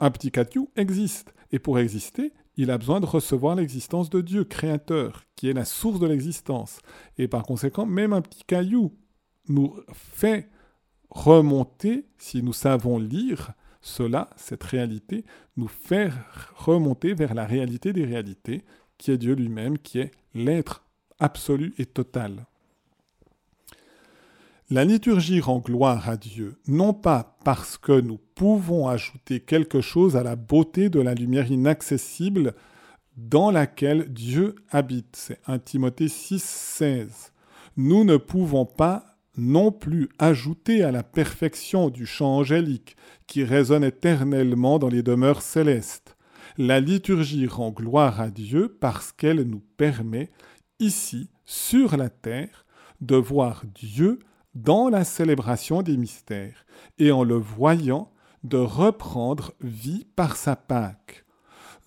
[0.00, 4.44] Un petit caillou existe, et pour exister, il a besoin de recevoir l'existence de Dieu,
[4.44, 6.80] créateur, qui est la source de l'existence.
[7.18, 8.92] Et par conséquent, même un petit caillou
[9.48, 10.48] nous fait
[11.10, 15.24] remonter, si nous savons lire cela, cette réalité,
[15.56, 16.10] nous fait
[16.56, 18.64] remonter vers la réalité des réalités,
[18.98, 20.84] qui est Dieu lui-même, qui est l'être
[21.18, 22.46] absolu et total.
[24.68, 30.16] La liturgie rend gloire à Dieu, non pas parce que nous pouvons ajouter quelque chose
[30.16, 32.52] à la beauté de la lumière inaccessible
[33.16, 35.14] dans laquelle Dieu habite.
[35.14, 37.32] C'est 1 Timothée 6, 16.
[37.76, 42.96] Nous ne pouvons pas non plus ajouter à la perfection du chant angélique
[43.28, 46.16] qui résonne éternellement dans les demeures célestes.
[46.58, 50.28] La liturgie rend gloire à Dieu parce qu'elle nous permet,
[50.80, 52.66] ici, sur la terre,
[53.00, 54.18] de voir Dieu
[54.56, 56.64] dans la célébration des mystères,
[56.98, 58.10] et en le voyant,
[58.42, 61.24] de reprendre vie par sa Pâque.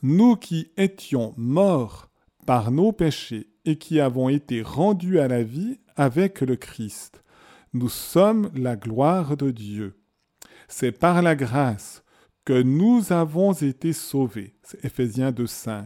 [0.03, 2.09] Nous qui étions morts
[2.45, 7.23] par nos péchés et qui avons été rendus à la vie avec le Christ,
[7.73, 9.99] nous sommes la gloire de Dieu.
[10.67, 12.03] C'est par la grâce
[12.45, 14.55] que nous avons été sauvés.
[14.61, 15.85] C'est Éphésiens 2.5.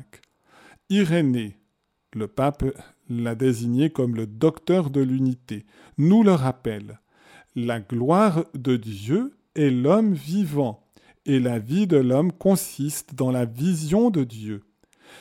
[0.90, 1.58] Irénée,
[2.14, 2.66] le pape
[3.10, 5.66] l'a désigné comme le docteur de l'unité,
[5.98, 7.00] nous le rappelle.
[7.56, 10.88] La gloire de Dieu est l'homme vivant,
[11.26, 14.64] et la vie de l'homme consiste dans la vision de Dieu.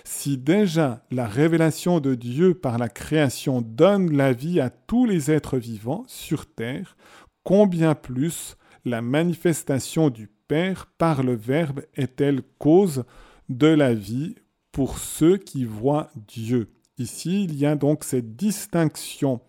[0.05, 5.31] Si déjà la révélation de Dieu par la création donne la vie à tous les
[5.31, 6.97] êtres vivants sur terre,
[7.45, 13.05] combien plus la manifestation du Père par le Verbe est-elle cause
[13.49, 14.35] de la vie
[14.73, 19.41] pour ceux qui voient Dieu Ici, il y a donc cette distinction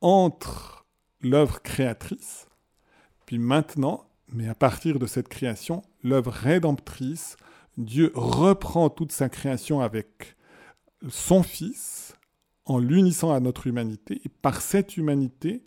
[0.00, 0.84] entre
[1.20, 2.48] l'œuvre créatrice,
[3.26, 7.36] puis maintenant, mais à partir de cette création, l'œuvre rédemptrice,
[7.76, 10.36] Dieu reprend toute sa création avec
[11.08, 12.14] son Fils
[12.64, 15.64] en l'unissant à notre humanité, et par cette humanité,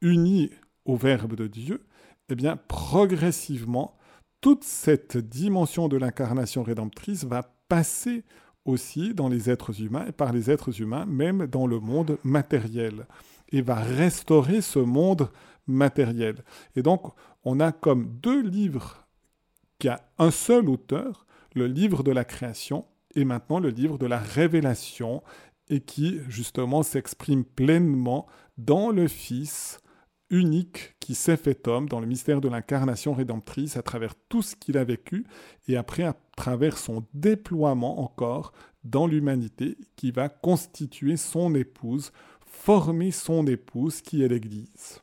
[0.00, 0.50] unie
[0.84, 1.86] au Verbe de Dieu,
[2.28, 3.96] eh bien, progressivement,
[4.40, 8.24] toute cette dimension de l'incarnation rédemptrice va passer
[8.64, 13.06] aussi dans les êtres humains et par les êtres humains, même dans le monde matériel,
[13.50, 15.28] et va restaurer ce monde
[15.66, 16.44] matériel.
[16.76, 17.12] Et donc,
[17.44, 19.06] on a comme deux livres
[19.78, 24.06] qui a un seul auteur, le livre de la création et maintenant le livre de
[24.06, 25.22] la révélation,
[25.68, 28.26] et qui justement s'exprime pleinement
[28.58, 29.80] dans le Fils
[30.32, 34.56] unique qui s'est fait homme dans le mystère de l'incarnation rédemptrice à travers tout ce
[34.56, 35.24] qu'il a vécu
[35.68, 42.12] et après à travers son déploiement encore dans l'humanité qui va constituer son épouse,
[42.46, 45.02] former son épouse qui est l'Église.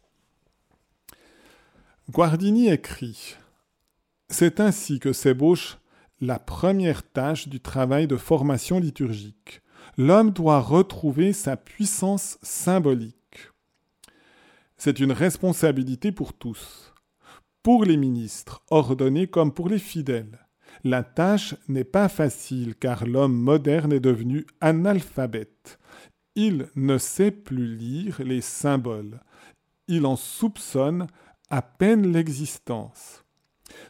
[2.10, 3.36] Guardini écrit
[4.30, 5.78] C'est ainsi que s'ébauche
[6.22, 9.62] la première tâche du travail de formation liturgique.
[9.96, 13.19] L'homme doit retrouver sa puissance symbolique.
[14.82, 16.94] C'est une responsabilité pour tous,
[17.63, 20.48] pour les ministres, ordonnés comme pour les fidèles.
[20.86, 25.80] La tâche n'est pas facile car l'homme moderne est devenu analphabète.
[26.36, 29.20] Il ne sait plus lire les symboles.
[29.89, 31.08] Il en soupçonne
[31.50, 33.26] à peine l'existence.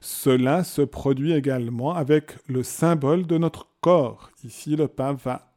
[0.02, 4.32] Cela se produit également avec le symbole de notre corps.
[4.44, 5.54] Ici, le pape va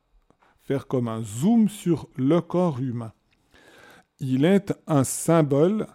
[0.60, 3.14] faire comme un zoom sur le corps humain
[4.22, 5.86] il est un symbole,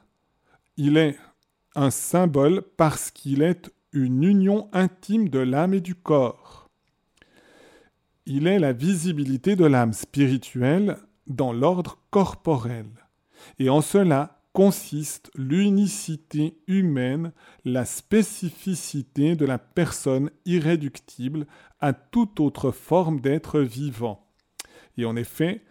[2.76, 6.70] parce qu'il est une union intime de l'âme et du corps.
[8.26, 12.88] Il est la visibilité de l'âme spirituelle dans l'ordre corporel.
[13.60, 17.32] Et en cela consiste l'unicité humaine,
[17.64, 21.48] la spécificité de la personne irréductible
[21.80, 24.28] à toute autre forme d'être vivant.
[24.98, 25.64] Et en effet,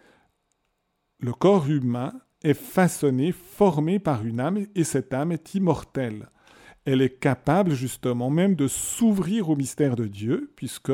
[1.19, 2.13] le corps humain
[2.47, 6.29] est façonnée, formée par une âme, et cette âme est immortelle.
[6.85, 10.93] Elle est capable justement même de s'ouvrir au mystère de Dieu, puisque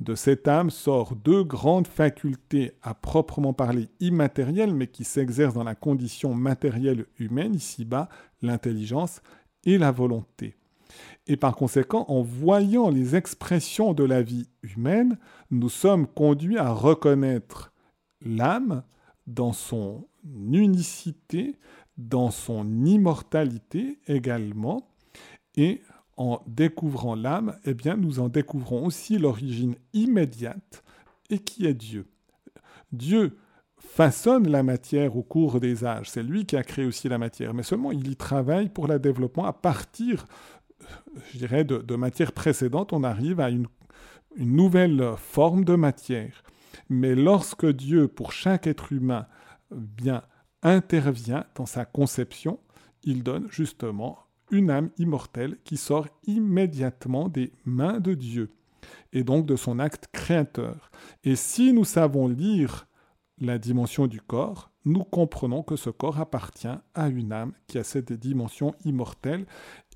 [0.00, 5.64] de cette âme sortent deux grandes facultés à proprement parler immatérielles, mais qui s'exercent dans
[5.64, 8.08] la condition matérielle humaine, ici-bas,
[8.42, 9.22] l'intelligence
[9.64, 10.56] et la volonté.
[11.26, 15.18] Et par conséquent, en voyant les expressions de la vie humaine,
[15.50, 17.72] nous sommes conduits à reconnaître
[18.22, 18.82] l'âme
[19.26, 20.06] dans son
[20.52, 21.56] unicité,
[21.96, 24.88] dans son immortalité également.
[25.56, 25.82] Et
[26.16, 30.82] en découvrant l'âme, eh bien, nous en découvrons aussi l'origine immédiate
[31.30, 32.06] et qui est Dieu.
[32.92, 33.36] Dieu
[33.78, 36.10] façonne la matière au cours des âges.
[36.10, 38.98] C'est lui qui a créé aussi la matière, mais seulement il y travaille pour le
[38.98, 40.26] développement à partir,
[41.32, 42.92] je dirais, de, matière précédente.
[42.92, 43.66] On arrive à une
[44.38, 46.42] nouvelle forme de matière.
[46.88, 49.26] Mais lorsque Dieu, pour chaque être humain,
[49.70, 50.22] bien
[50.62, 52.58] intervient dans sa conception,
[53.02, 54.18] il donne justement
[54.50, 58.50] une âme immortelle qui sort immédiatement des mains de Dieu
[59.12, 60.90] et donc de son acte créateur.
[61.24, 62.86] Et si nous savons lire
[63.38, 67.84] la dimension du corps, nous comprenons que ce corps appartient à une âme qui a
[67.84, 69.46] cette dimension immortelle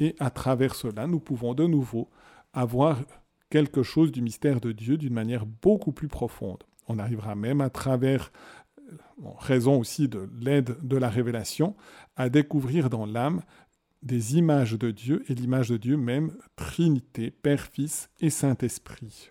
[0.00, 2.10] et à travers cela, nous pouvons de nouveau
[2.52, 2.98] avoir
[3.50, 6.64] quelque chose du mystère de Dieu d'une manière beaucoup plus profonde.
[6.88, 8.32] On arrivera même à travers
[9.24, 11.76] en raison aussi de l'aide de la révélation,
[12.16, 13.42] à découvrir dans l'âme
[14.02, 19.30] des images de Dieu et l'image de Dieu même, Trinité, Père, Fils et Saint-Esprit.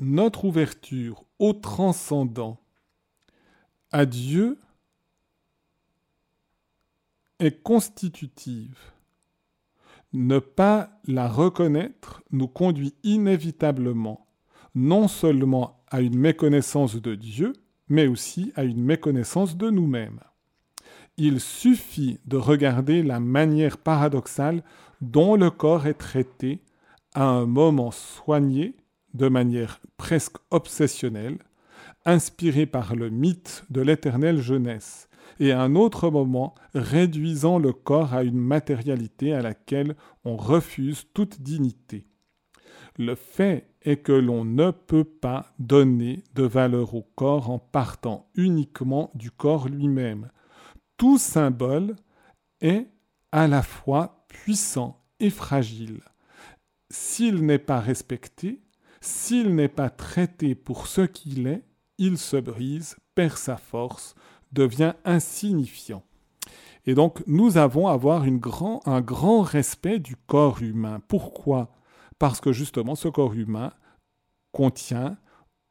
[0.00, 2.60] Notre ouverture au transcendant,
[3.90, 4.58] à Dieu,
[7.38, 8.93] est constitutive
[10.14, 14.24] ne pas la reconnaître nous conduit inévitablement
[14.74, 17.52] non seulement à une méconnaissance de Dieu,
[17.88, 20.20] mais aussi à une méconnaissance de nous-mêmes.
[21.16, 24.64] Il suffit de regarder la manière paradoxale
[25.00, 26.60] dont le corps est traité
[27.14, 28.76] à un moment soigné,
[29.12, 31.38] de manière presque obsessionnelle,
[32.04, 35.08] inspiré par le mythe de l'éternelle jeunesse,
[35.40, 41.06] et à un autre moment réduisant le corps à une matérialité à laquelle on refuse
[41.14, 42.06] toute dignité.
[42.96, 48.30] Le fait est que l'on ne peut pas donner de valeur au corps en partant
[48.34, 50.30] uniquement du corps lui-même.
[50.96, 51.96] Tout symbole
[52.60, 52.86] est
[53.32, 56.00] à la fois puissant et fragile.
[56.90, 58.62] S'il n'est pas respecté,
[59.00, 61.64] s'il n'est pas traité pour ce qu'il est,
[61.98, 64.14] il se brise, perd sa force,
[64.54, 66.02] devient insignifiant.
[66.86, 71.00] Et donc nous avons à avoir un grand respect du corps humain.
[71.08, 71.70] Pourquoi?
[72.18, 73.72] Parce que justement ce corps humain
[74.52, 75.16] contient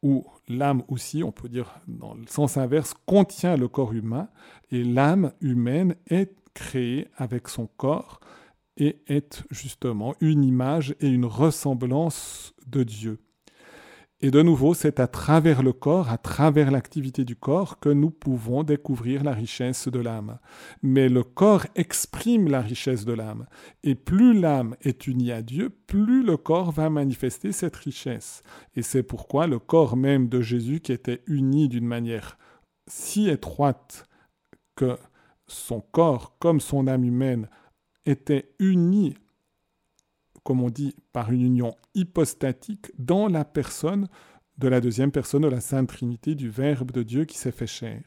[0.04, 4.28] où l'âme aussi, on peut dire dans le sens inverse, contient le corps humain,
[4.70, 8.20] et l'âme humaine est créée avec son corps
[8.76, 13.20] et est justement une image et une ressemblance de Dieu.
[14.24, 18.10] Et de nouveau, c'est à travers le corps, à travers l'activité du corps, que nous
[18.10, 20.40] pouvons découvrir la richesse de l'âme.
[20.82, 23.48] Mais le corps exprime la richesse de l'âme.
[23.84, 28.44] Et plus l'âme est unie à Dieu, plus le corps va manifester cette richesse.
[28.78, 32.38] Et c'est pourquoi le corps même de Jésus, qui était uni d'une manière
[32.88, 34.08] si étroite
[34.78, 34.98] que
[35.48, 37.50] son corps, comme son âme humaine,
[38.06, 39.16] était unis
[40.44, 44.08] comme on dit, par une union hypostatique dans la personne
[44.58, 47.68] de la deuxième personne de la Sainte Trinité, du Verbe de Dieu qui s'est fait
[47.68, 48.02] chair.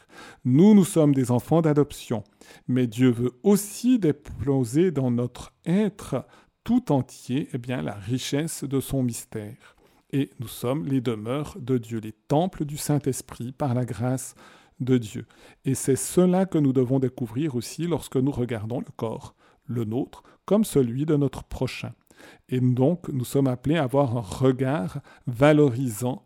[0.45, 2.22] Nous, nous sommes des enfants d'adoption,
[2.68, 6.24] mais Dieu veut aussi déploser dans notre être
[6.62, 9.76] tout entier eh bien, la richesse de son mystère.
[10.12, 14.34] Et nous sommes les demeures de Dieu, les temples du Saint-Esprit par la grâce
[14.78, 15.26] de Dieu.
[15.64, 19.34] Et c'est cela que nous devons découvrir aussi lorsque nous regardons le corps,
[19.64, 21.93] le nôtre, comme celui de notre prochain.
[22.49, 26.23] Et donc, nous sommes appelés à avoir un regard valorisant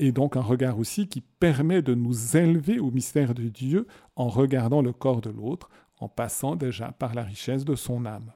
[0.00, 3.86] et donc un regard aussi qui permet de nous élever au mystère de Dieu
[4.16, 5.68] en regardant le corps de l'autre,
[5.98, 8.32] en passant déjà par la richesse de son âme.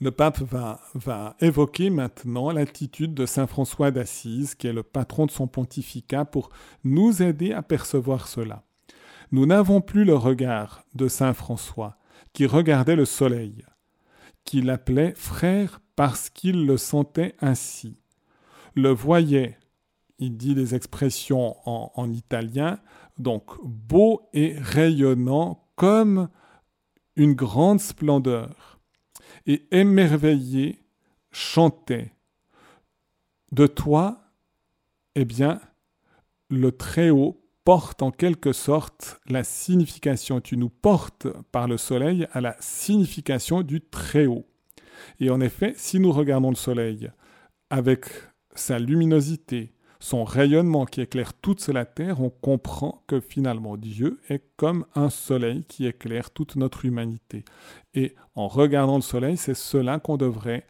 [0.00, 5.26] Le pape va, va évoquer maintenant l'attitude de Saint François d'Assise, qui est le patron
[5.26, 6.50] de son pontificat, pour
[6.82, 8.64] nous aider à percevoir cela.
[9.30, 11.96] Nous n'avons plus le regard de Saint François,
[12.32, 13.64] qui regardait le soleil,
[14.46, 17.98] qu'il appelait frère parce qu'il le sentait ainsi.
[18.74, 19.58] Le voyait,
[20.18, 22.78] il dit des expressions en, italien,
[23.18, 26.28] donc beau et rayonnant comme
[27.16, 28.78] une grande splendeur,
[29.46, 30.78] et émerveillé
[31.30, 32.12] chantait.
[33.52, 34.20] De toi,
[35.14, 35.60] eh bien,
[36.50, 42.40] le Très-Haut porte en quelque sorte la signification, tu nous portes par le soleil à
[42.40, 44.46] la signification du Très-Haut.
[45.18, 47.10] Et en effet, si nous regardons le soleil
[47.68, 48.04] avec
[48.54, 54.44] sa luminosité, son rayonnement qui éclaire toute la terre, on comprend que finalement Dieu est
[54.56, 57.44] comme un soleil qui éclaire toute notre humanité.
[57.94, 60.64] Et en regardant le soleil, c'est cela qu'on devrait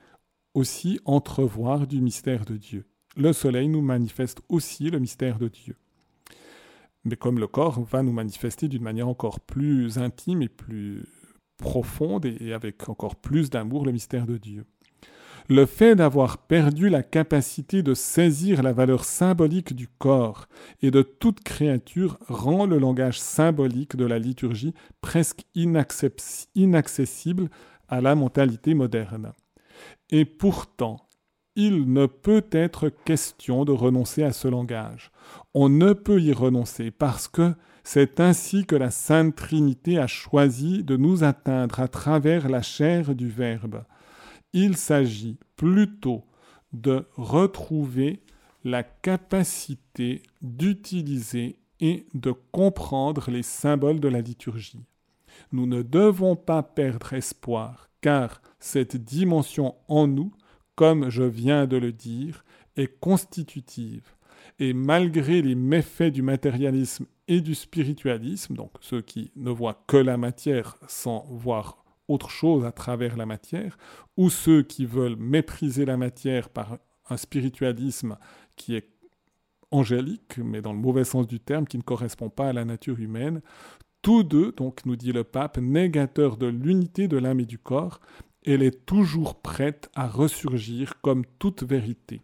[0.55, 2.87] aussi entrevoir du mystère de Dieu.
[3.17, 5.77] Le soleil nous manifeste aussi le mystère de Dieu
[7.07, 11.05] mais comme le corps va nous manifester d'une manière encore plus intime et plus
[11.57, 14.65] profonde et avec encore plus d'amour le mystère de Dieu.
[15.49, 20.49] Le fait d'avoir perdu la capacité de saisir la valeur symbolique du corps
[20.83, 27.49] et de toute créature rend le langage symbolique de la liturgie presque inaccessible
[27.89, 29.33] à la mentalité moderne.
[30.11, 31.06] Et pourtant,
[31.57, 35.11] il ne peut être question de renoncer à ce langage.
[35.55, 40.85] On ne peut y renoncer parce que c'est ainsi que la Sainte Trinité a choisi
[40.85, 43.85] de nous atteindre à travers la chair du Verbe.
[44.53, 46.25] Il s'agit plutôt
[46.73, 48.23] de retrouver
[48.65, 54.85] la capacité d'utiliser et de comprendre les symboles de la liturgie.
[55.53, 60.33] Nous ne devons pas perdre espoir, car cette dimension en nous
[60.77, 62.45] comme je viens de le dire,
[62.77, 64.05] est constitutive.
[64.59, 69.97] Et malgré les méfaits du matérialisme et du spiritualisme, donc ceux qui ne voient que
[69.97, 73.77] la matière sans voir autre chose à travers la matière,
[74.17, 76.79] ou ceux qui veulent mépriser la matière par
[77.11, 78.17] un spiritualisme
[78.55, 78.89] qui est
[79.71, 83.01] angélique, mais dans le mauvais sens du terme, qui ne correspond pas à la nature
[83.01, 83.41] humaine,
[84.03, 88.01] tous deux, donc nous dit le pape, négateurs de l'unité de l'âme et du corps,
[88.47, 92.21] elle est toujours prête à ressurgir comme toute vérité.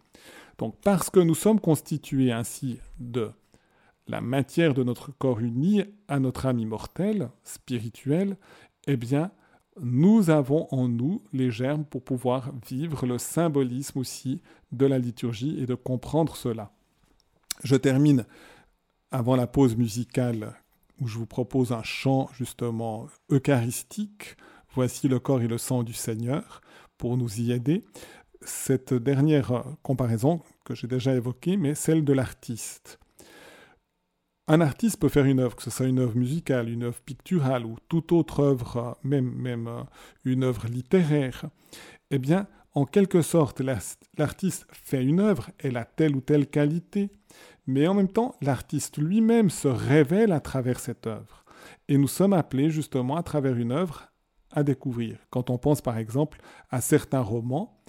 [0.59, 3.31] Donc parce que nous sommes constitués ainsi de
[4.09, 8.37] la matière de notre corps uni à notre âme immortelle, spirituelle,
[8.87, 9.31] eh bien,
[9.81, 15.59] nous avons en nous les germes pour pouvoir vivre le symbolisme aussi de la liturgie
[15.61, 16.73] et de comprendre cela.
[17.65, 18.27] Je termine
[19.11, 20.55] avant la pause musicale
[21.01, 24.37] où je vous propose un chant justement eucharistique
[24.75, 26.63] Voici le corps et le sang du Seigneur
[26.97, 27.85] pour nous y aider.
[28.41, 32.99] Cette dernière comparaison que j'ai déjà évoquée, mais celle de l'artiste.
[34.49, 37.65] Un artiste peut faire une œuvre, que ce soit une œuvre musicale, une œuvre picturale
[37.65, 39.83] ou toute autre œuvre, même, euh,
[40.25, 41.45] une œuvre littéraire.
[42.11, 43.61] Eh bien, en quelque sorte,
[44.19, 47.11] l'artiste fait une œuvre, elle a telle ou telle qualité,
[47.67, 51.45] mais en même temps, l'artiste lui-même se révèle à travers cette œuvre.
[51.89, 54.12] Et nous sommes appelés justement à travers une œuvre
[54.53, 55.19] à découvrir.
[55.31, 56.39] Quand on pense par exemple
[56.71, 57.81] à certains romans,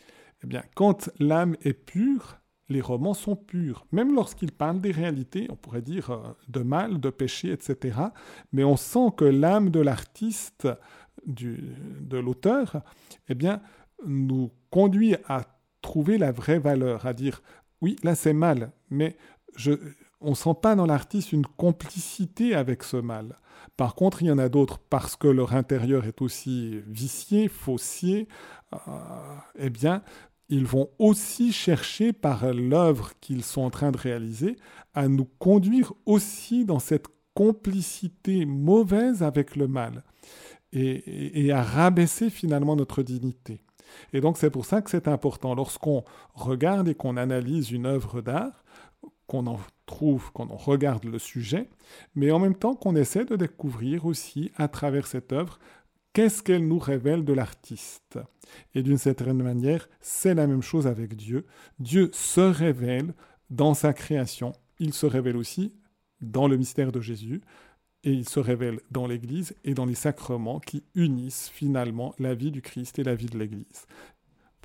[0.44, 2.38] eh bien, quand l'âme est pure,
[2.70, 7.00] les romans sont purs, même lorsqu'ils parlent des réalités, on pourrait dire euh, de mal,
[7.00, 8.00] de péché, etc.
[8.52, 10.68] Mais on sent que l'âme de l'artiste,
[11.26, 12.82] de l'auteur,
[13.30, 13.62] eh bien,
[14.06, 15.44] nous conduit à
[15.82, 17.42] trouver la vraie valeur, à dire
[17.82, 19.18] oui, là c'est mal, mais
[19.56, 19.74] je,
[20.22, 23.38] on ne sent pas dans l'artiste une complicité avec ce mal.
[23.78, 28.28] Par contre, il y en a d'autres parce que leur intérieur est aussi vicié, faussier,
[28.74, 28.78] euh,
[29.58, 30.04] eh bien,
[30.50, 34.58] ils vont aussi chercher par l'œuvre qu'ils sont en train de réaliser
[34.94, 40.04] à nous conduire aussi dans cette complicité mauvaise avec le mal
[40.72, 43.62] et, à rabaisser finalement notre dignité.
[44.12, 45.54] Et donc c'est pour ça que c'est important.
[45.56, 46.04] Lorsqu'on
[46.34, 48.63] regarde et qu'on analyse une œuvre d'art,
[49.28, 51.70] qu'on en trouve, qu'on en regarde le sujet,
[52.16, 55.60] mais en même temps qu'on essaie de découvrir aussi à travers cette œuvre
[56.14, 58.20] qu'est-ce qu'elle nous révèle de l'artiste.
[58.76, 61.46] Et d'une certaine manière, c'est la même chose avec Dieu.
[61.80, 63.14] Dieu se révèle
[63.50, 65.74] dans sa création, il se révèle aussi
[66.22, 67.42] dans le mystère de Jésus,
[68.04, 72.52] et il se révèle dans l'Église et dans les sacrements qui unissent finalement la vie
[72.52, 73.86] du Christ et la vie de l'Église.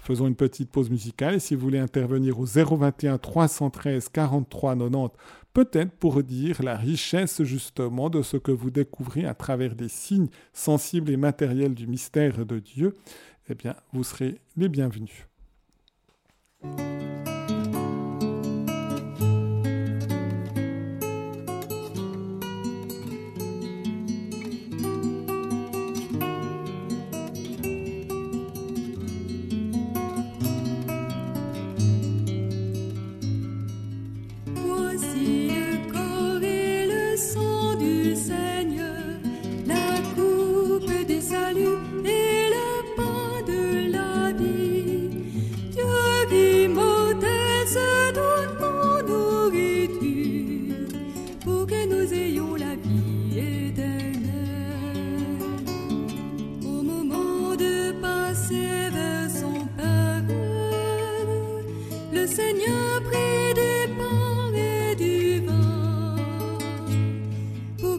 [0.09, 5.15] Faisons une petite pause musicale et si vous voulez intervenir au 021 313 43 90,
[5.53, 10.31] peut-être pour dire la richesse justement de ce que vous découvrez à travers des signes
[10.55, 12.97] sensibles et matériels du mystère de Dieu,
[13.51, 15.27] eh bien, vous serez les bienvenus.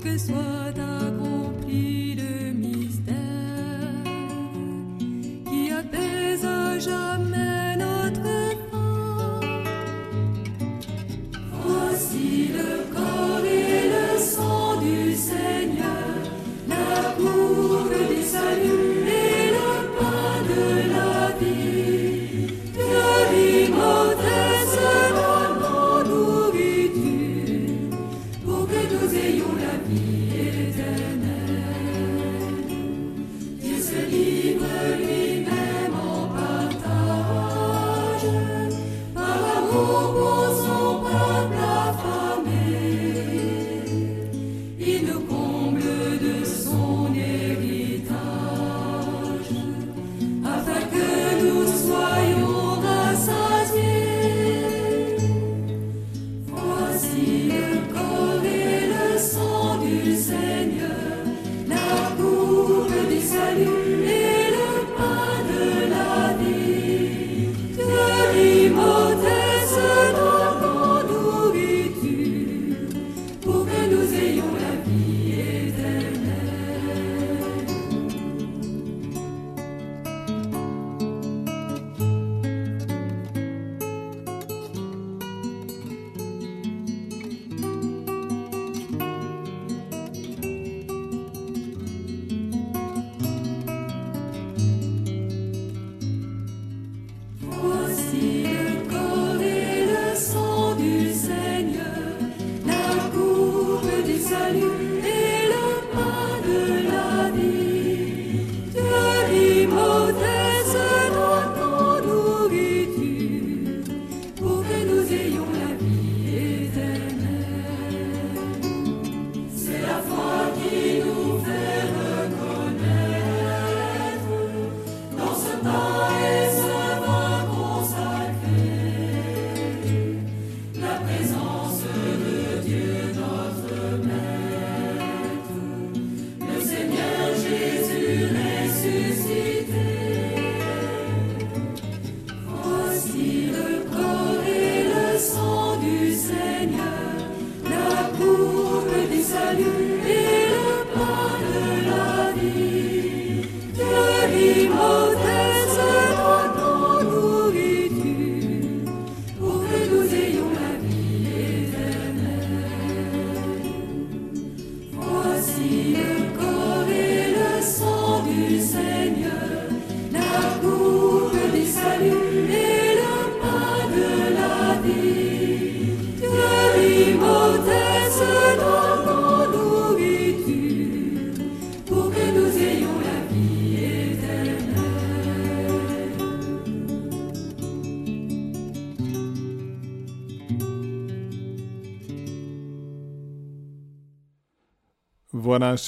[0.06, 0.89] Nous ayons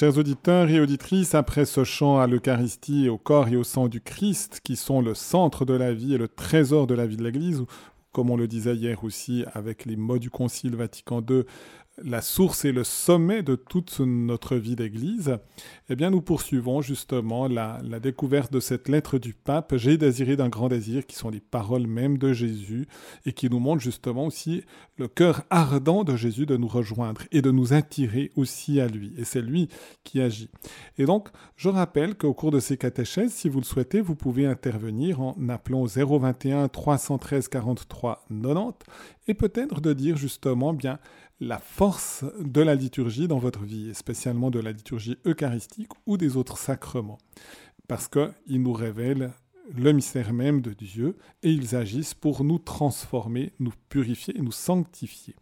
[0.02, 3.86] chers auditeurs et auditrices, après ce chant à l'Eucharistie et au corps et au sang
[3.86, 7.16] du Christ, qui sont le centre de la vie et le trésor de la vie
[7.16, 7.62] de l'Église,
[8.10, 11.44] comme on le disait hier aussi avec les mots du Concile Vatican II,
[11.98, 15.38] la source et le sommet de toute notre vie d'Église,
[15.90, 20.48] eh bien nous poursuivons justement la, découverte de cette lettre du pape, J'ai désiré d'un
[20.48, 22.88] grand désir, qui sont les paroles mêmes de Jésus,
[23.26, 24.64] et qui nous montrent justement aussi
[24.96, 29.12] le cœur ardent de Jésus de nous rejoindre et de nous attirer aussi à lui.
[29.18, 29.68] Et c'est lui
[30.02, 30.50] qui agit.
[30.98, 34.46] Et donc, je rappelle qu'au cours de ces catéchèses, si vous le souhaitez, vous pouvez
[34.46, 38.72] intervenir en appelant 021 313 43 90
[39.28, 40.98] et peut-être de dire justement bien
[41.42, 46.16] la force de la liturgie dans votre vie, et spécialement de la liturgie eucharistique ou
[46.16, 47.18] des autres sacrements,
[47.88, 49.32] parce qu'ils nous révèlent
[49.74, 54.52] le mystère même de Dieu et ils agissent pour nous transformer, nous purifier et nous
[54.52, 55.34] sanctifier.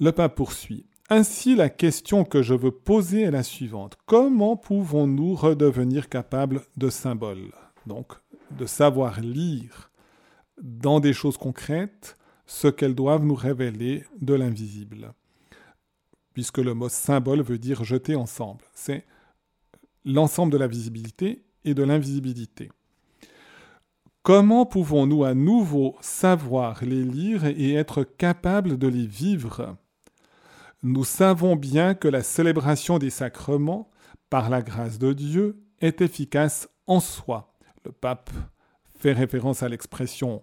[0.00, 0.86] Le pape poursuit.
[1.10, 3.98] Ainsi, la question que je veux poser est la suivante.
[4.06, 7.52] Comment pouvons-nous redevenir capables de symboles?
[7.86, 8.12] Donc,
[8.52, 9.90] de savoir lire
[10.62, 12.16] dans des choses concrètes
[12.46, 15.12] ce qu'elles doivent nous révéler de l'invisible.
[16.32, 18.64] Puisque le mot symbole veut dire jeter ensemble.
[18.74, 19.04] C'est
[20.04, 22.70] l'ensemble de la visibilité et de l'invisibilité.
[24.22, 29.76] Comment pouvons-nous à nouveau savoir les lire et être capables de les vivre?
[30.82, 33.90] Nous savons bien que la célébration des sacrements,
[34.30, 37.54] par la grâce de Dieu, est efficace en soi.
[37.84, 38.30] Le pape
[38.98, 40.42] fait référence à l'expression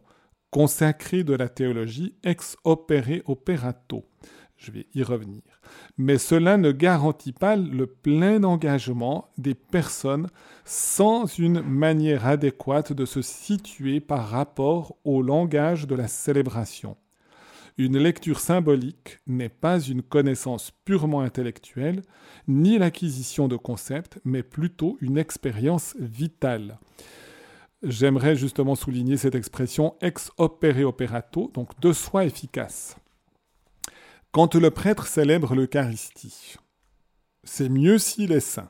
[0.51, 4.05] consacré de la théologie ex opere operato.
[4.57, 5.41] Je vais y revenir.
[5.97, 10.27] Mais cela ne garantit pas le plein engagement des personnes
[10.65, 16.95] sans une manière adéquate de se situer par rapport au langage de la célébration.
[17.77, 22.03] Une lecture symbolique n'est pas une connaissance purement intellectuelle,
[22.47, 26.77] ni l'acquisition de concepts, mais plutôt une expérience vitale.
[27.83, 32.95] J'aimerais justement souligner cette expression ex opere operato, donc de soi efficace.
[34.31, 36.57] Quand le prêtre célèbre l'Eucharistie,
[37.43, 38.69] c'est mieux s'il est saint.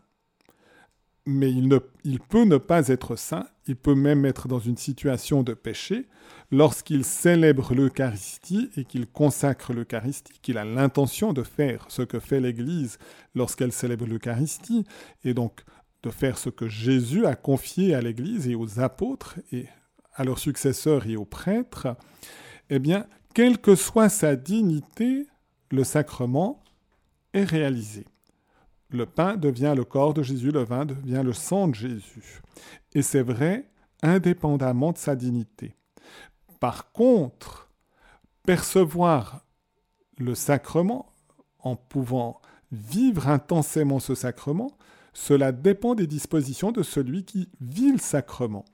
[1.28, 5.54] Mais il, peut ne pas être saint, il peut même être dans une situation de
[5.54, 6.08] péché
[6.50, 12.40] lorsqu'il célèbre l'Eucharistie et qu'il consacre l'Eucharistie, qu'il a l'intention de faire ce que fait
[12.40, 12.98] l'Église
[13.36, 14.84] lorsqu'elle célèbre l'Eucharistie,
[15.24, 15.64] et donc
[16.04, 19.68] de faire ce que Jésus a confié à l'Église et aux apôtres et
[20.14, 21.96] à leurs successeurs et aux prêtres,
[22.70, 25.28] eh bien, quelle que soit sa dignité,
[25.70, 26.64] le sacrement
[27.34, 28.06] est réalisé.
[28.90, 32.42] Le pain devient le corps de Jésus, le vin devient le sang de Jésus.
[32.94, 33.70] Et c'est vrai
[34.04, 35.76] indépendamment de sa dignité.
[36.60, 37.70] Par contre,
[38.44, 39.46] percevoir
[40.18, 41.14] le sacrement
[41.60, 42.42] en pouvant
[42.72, 44.78] vivre intensément ce sacrement,
[45.14, 48.66] cela dépend des dispositions de celui qui vit le sacrement.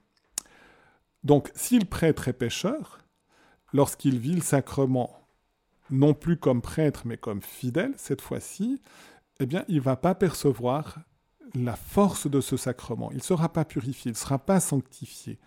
[1.23, 2.99] Donc, si le prêtre est pécheur,
[3.73, 5.27] lorsqu'il vit le sacrement,
[5.89, 8.81] non plus comme prêtre, mais comme fidèle, cette fois-ci,
[9.39, 10.99] eh bien, il ne va pas percevoir
[11.55, 13.11] la force de ce sacrement.
[13.11, 15.39] Il ne sera pas purifié, il ne sera pas sanctifié.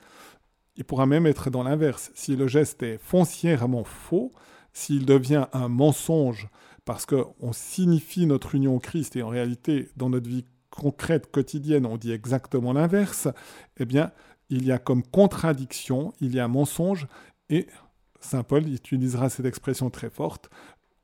[0.77, 2.11] Il pourra même être dans l'inverse.
[2.15, 4.33] Si le geste est foncièrement faux,
[4.73, 6.49] s'il devient un mensonge
[6.85, 10.45] parce qu'on signifie notre union au Christ et en réalité, dans notre vie
[10.81, 13.29] concrète, quotidienne, on dit exactement l'inverse,
[13.77, 14.13] eh bien,
[14.49, 17.07] il y a comme contradiction, il y a mensonge,
[17.51, 17.67] et
[18.19, 20.49] Saint Paul utilisera cette expression très forte,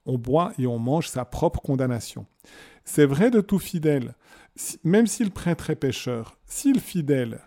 [0.06, 2.26] on boit et on mange sa propre condamnation.
[2.84, 4.14] C'est vrai de tout fidèle,
[4.82, 7.40] même si le prêtre est pécheur, si le fidèle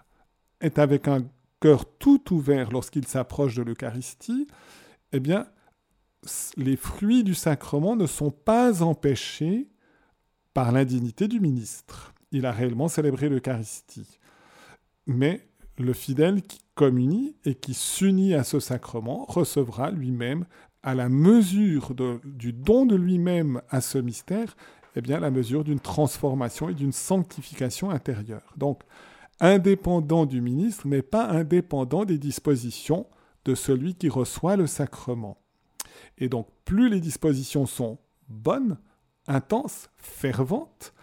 [0.62, 1.26] est avec un
[1.60, 4.48] cœur tout ouvert lorsqu'il s'approche de l'Eucharistie,
[5.14, 5.48] eh bien,
[6.58, 9.68] les fruits du sacrement ne sont pas empêchés
[10.54, 12.14] par l'indignité du ministre.
[12.32, 14.20] Il a réellement célébré l'Eucharistie.
[15.08, 20.46] Mais le fidèle qui communie et qui s'unit à ce sacrement recevra lui-même,
[20.82, 24.56] à la mesure du don de lui-même à ce mystère,
[24.96, 28.54] eh bien, la mesure d'une transformation et d'une sanctification intérieure.
[28.56, 28.84] Donc,
[29.42, 33.08] indépendant du ministre, mais pas indépendant des dispositions
[33.44, 35.38] de celui qui reçoit le sacrement.
[36.18, 37.98] Et donc, plus les dispositions sont
[38.30, 38.78] bonnes,
[39.28, 40.94] intense, fervente,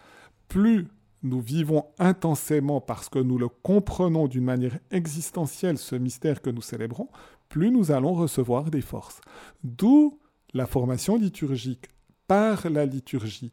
[0.49, 0.89] plus
[1.29, 6.62] nous vivons intensément parce que nous le comprenons d'une manière existentielle, ce mystère que nous
[6.62, 7.09] célébrons,
[7.49, 9.20] plus nous allons recevoir des forces.
[9.62, 10.18] D'où
[10.55, 11.89] la formation liturgique
[12.27, 13.53] par la liturgie.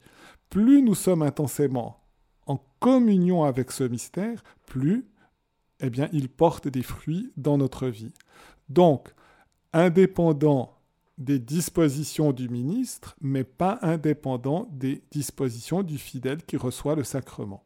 [0.50, 2.00] Plus nous sommes intensément
[2.46, 5.08] en communion avec ce mystère, plus
[5.80, 8.14] eh bien, il porte des fruits dans notre vie.
[8.70, 9.14] Donc,
[9.74, 10.78] indépendant
[11.18, 17.66] des dispositions du ministre, mais pas indépendant des dispositions du fidèle qui reçoit le sacrement.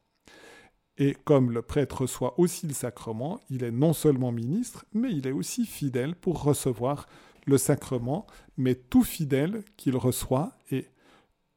[0.97, 5.27] Et comme le prêtre reçoit aussi le sacrement, il est non seulement ministre, mais il
[5.27, 7.07] est aussi fidèle pour recevoir
[7.45, 8.25] le sacrement,
[8.57, 10.87] mais tout fidèle qu'il reçoit, et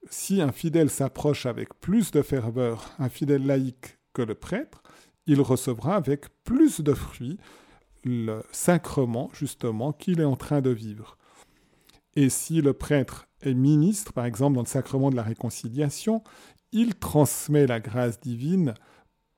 [0.09, 4.83] si un fidèle s'approche avec plus de ferveur, un fidèle laïque que le prêtre,
[5.27, 7.39] il recevra avec plus de fruits
[8.05, 11.19] le sacrement justement qu'il est en train de vivre.
[12.17, 16.23] Et si le prêtre est ministre, par exemple dans le sacrement de la réconciliation,
[16.73, 18.75] il transmet la grâce divine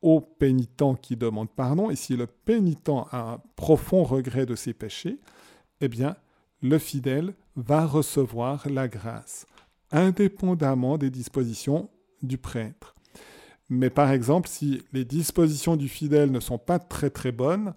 [0.01, 4.75] au pénitent qui demande pardon, et si le pénitent a un profond regret de ses
[4.75, 5.21] péchés,
[5.81, 6.17] eh bien,
[6.61, 9.47] le fidèle va recevoir la grâce,
[9.91, 11.89] indépendamment des dispositions
[12.23, 12.95] du prêtre.
[13.69, 17.75] Mais par exemple, si les dispositions du fidèle ne sont pas très très bonnes,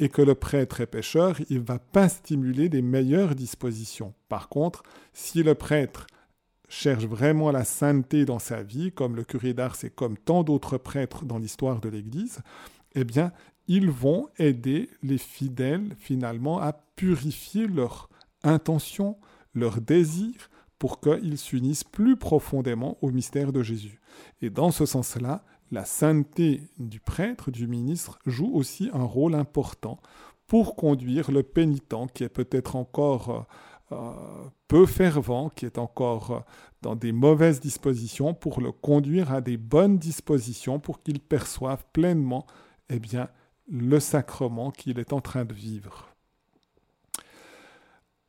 [0.00, 4.14] et que le prêtre est pécheur, il ne va pas stimuler des meilleures dispositions.
[4.30, 4.82] Par contre,
[5.12, 6.06] si le prêtre
[6.68, 10.78] cherche vraiment la sainteté dans sa vie, comme le curé d'Ars et comme tant d'autres
[10.78, 12.40] prêtres dans l'histoire de l'Église,
[12.94, 13.30] eh bien,
[13.68, 18.08] ils vont aider les fidèles finalement à purifier leur
[18.42, 19.18] intention,
[19.54, 20.32] leur désir,
[20.78, 24.00] pour qu'ils s'unissent plus profondément au mystère de Jésus.
[24.40, 30.00] Et dans ce sens-là, la sainteté du prêtre, du ministre, joue aussi un rôle important
[30.46, 36.30] pour conduire le pénitent qui est peut-être encore euh, euh, peu fervent, qui est encore
[36.30, 36.40] euh,
[36.82, 42.46] dans des mauvaises dispositions, pour le conduire à des bonnes dispositions, pour qu'il perçoive pleinement
[42.88, 43.28] eh bien,
[43.68, 46.09] le sacrement qu'il est en train de vivre.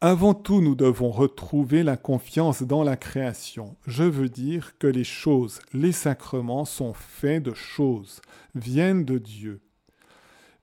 [0.04, 3.78] Avant tout, nous devons retrouver la confiance dans la création.
[3.86, 8.20] Je veux dire que les choses, les sacrements sont faits de choses,
[8.56, 9.62] viennent de Dieu.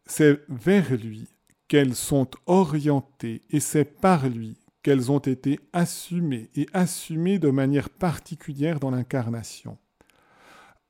[0.07, 1.29] C'est vers lui
[1.69, 7.91] qu'elles sont orientées et c'est par lui qu'elles ont été assumées et assumées de manière
[7.91, 9.79] particulière dans l'incarnation,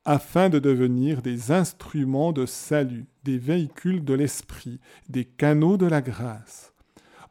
[0.07, 4.81] afin de devenir des instruments de salut, des véhicules de l'esprit,
[5.11, 6.73] des canaux de la grâce.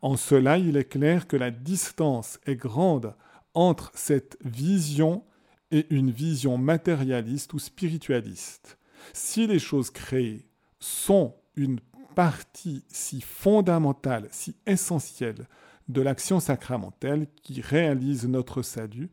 [0.01, 3.15] En cela, il est clair que la distance est grande
[3.53, 5.23] entre cette vision
[5.71, 8.77] et une vision matérialiste ou spiritualiste.
[9.13, 10.45] Si les choses créées
[10.79, 11.79] sont une
[12.15, 15.47] partie si fondamentale, si essentielle
[15.87, 19.09] de l'action sacramentelle qui réalise notre salut,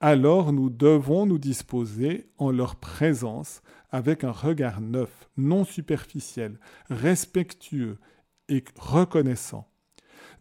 [0.00, 6.58] alors nous devons nous disposer en leur présence avec un regard neuf, non superficiel,
[6.88, 7.98] respectueux
[8.48, 9.68] et reconnaissant.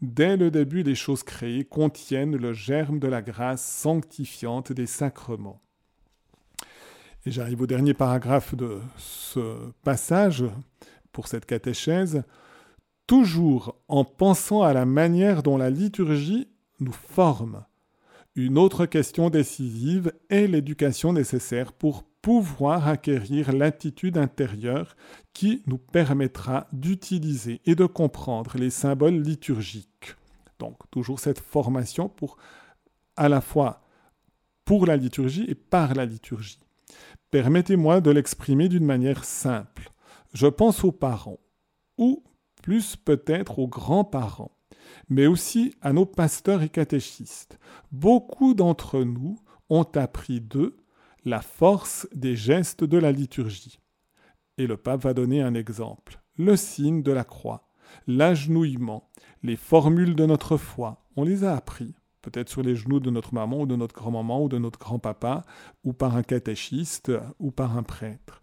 [0.01, 5.61] Dès le début, les choses créées contiennent le germe de la grâce sanctifiante des sacrements.
[7.25, 10.45] Et j'arrive au dernier paragraphe de ce passage
[11.11, 12.23] pour cette catéchèse.
[13.07, 16.47] Toujours en pensant à la manière dont la liturgie
[16.79, 17.65] nous forme.
[18.35, 24.97] Une autre question décisive est l'éducation nécessaire pour pouvoir acquérir l'attitude intérieure
[25.32, 30.17] qui nous permettra d'utiliser et de comprendre les symboles liturgiques.
[30.59, 32.36] Donc toujours cette formation pour
[33.15, 33.82] à la fois
[34.65, 36.59] pour la liturgie et par la liturgie.
[37.32, 39.89] Permettez-moi de l'exprimer d'une manière simple.
[40.34, 41.39] Je pense aux parents,
[41.97, 42.25] ou
[42.61, 44.51] plus peut-être aux grands-parents,
[45.07, 47.57] mais aussi à nos pasteurs et catéchistes.
[47.93, 50.75] Beaucoup d'entre nous ont appris d'eux
[51.28, 53.80] la force des gestes de la liturgie.
[54.57, 56.21] Et le pape va donner un exemple.
[56.38, 57.67] Le signe de la croix,
[58.07, 59.09] l'agenouillement,
[59.43, 63.34] les formules de notre foi, on les a appris, peut-être sur les genoux de notre
[63.34, 65.43] maman ou de notre grand-maman ou de notre grand-papa,
[65.84, 68.41] ou par un catéchiste ou par un prêtre.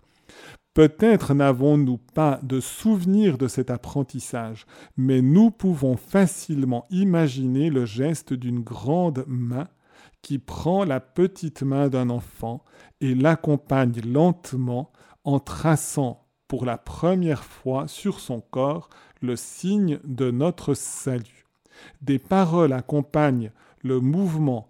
[0.74, 4.66] Peut-être n'avons-nous pas de souvenir de cet apprentissage,
[4.98, 9.68] mais nous pouvons facilement imaginer le geste d'une grande main
[10.24, 12.64] qui prend la petite main d'un enfant
[13.02, 14.90] et l'accompagne lentement
[15.22, 18.88] en traçant pour la première fois sur son corps
[19.20, 21.44] le signe de notre salut.
[22.00, 23.52] Des paroles accompagnent
[23.82, 24.66] le mouvement,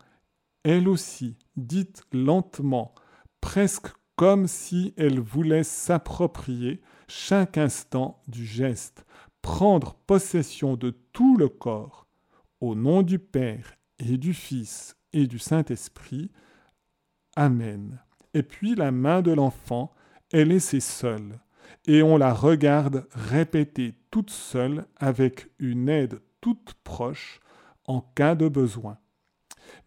[0.65, 2.93] elles aussi dites lentement,
[3.41, 9.07] presque comme si elles voulaient s'approprier chaque instant du geste,
[9.41, 12.09] prendre possession de tout le corps,
[12.61, 16.31] au nom du Père et du Fils et du Saint-Esprit.
[17.37, 18.01] Amen.
[18.35, 19.95] Et puis la main de l'enfant
[20.33, 21.39] est laissée seule,
[21.87, 27.41] et on la regarde répéter toute seule avec une aide toute proche
[27.87, 28.99] en cas de besoin.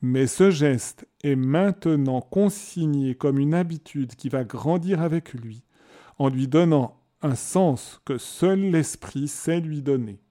[0.02, 5.64] Mais ce geste est maintenant consigné comme une habitude qui va grandir avec lui,
[6.18, 10.22] en lui donnant un sens que seul l'Esprit sait lui donner.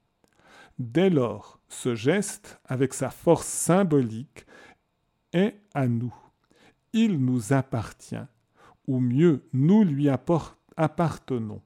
[0.78, 4.45] Dès lors, ce geste, avec sa force symbolique,
[5.32, 6.14] est à nous.
[6.92, 8.16] Il nous appartient,
[8.86, 11.60] ou mieux, nous lui appartenons.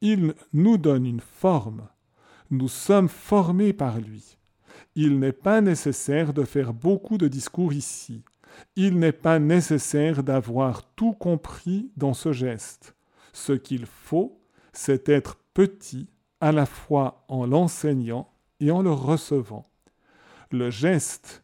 [0.00, 1.88] Il nous donne une forme.
[2.50, 4.36] Nous sommes formés par lui.
[4.96, 8.22] Il n'est pas nécessaire de faire beaucoup de discours ici.
[8.76, 12.94] Il n'est pas nécessaire d'avoir tout compris dans ce geste.
[13.32, 14.40] Ce qu'il faut,
[14.72, 16.08] c'est être petit
[16.40, 19.64] à la fois en l'enseignant et en le recevant.
[20.50, 21.43] Le geste,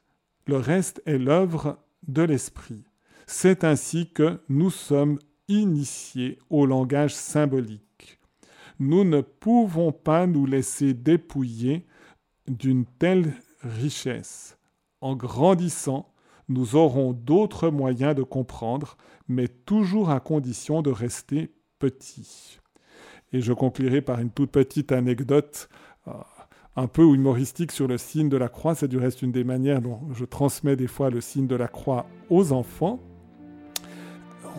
[0.50, 1.78] le reste est l'œuvre
[2.08, 2.82] de l'esprit.
[3.28, 8.18] C'est ainsi que nous sommes initiés au langage symbolique.
[8.80, 11.86] Nous ne pouvons pas nous laisser dépouiller
[12.48, 13.32] d'une telle
[13.62, 14.58] richesse.
[15.00, 16.12] En grandissant,
[16.48, 18.96] nous aurons d'autres moyens de comprendre,
[19.28, 22.58] mais toujours à condition de rester petits.
[23.32, 25.68] Et je conclurai par une toute petite anecdote
[26.08, 26.12] euh,
[26.76, 28.74] un peu humoristique sur le signe de la croix.
[28.74, 31.68] C'est du reste une des manières dont je transmets des fois le signe de la
[31.68, 33.00] croix aux enfants.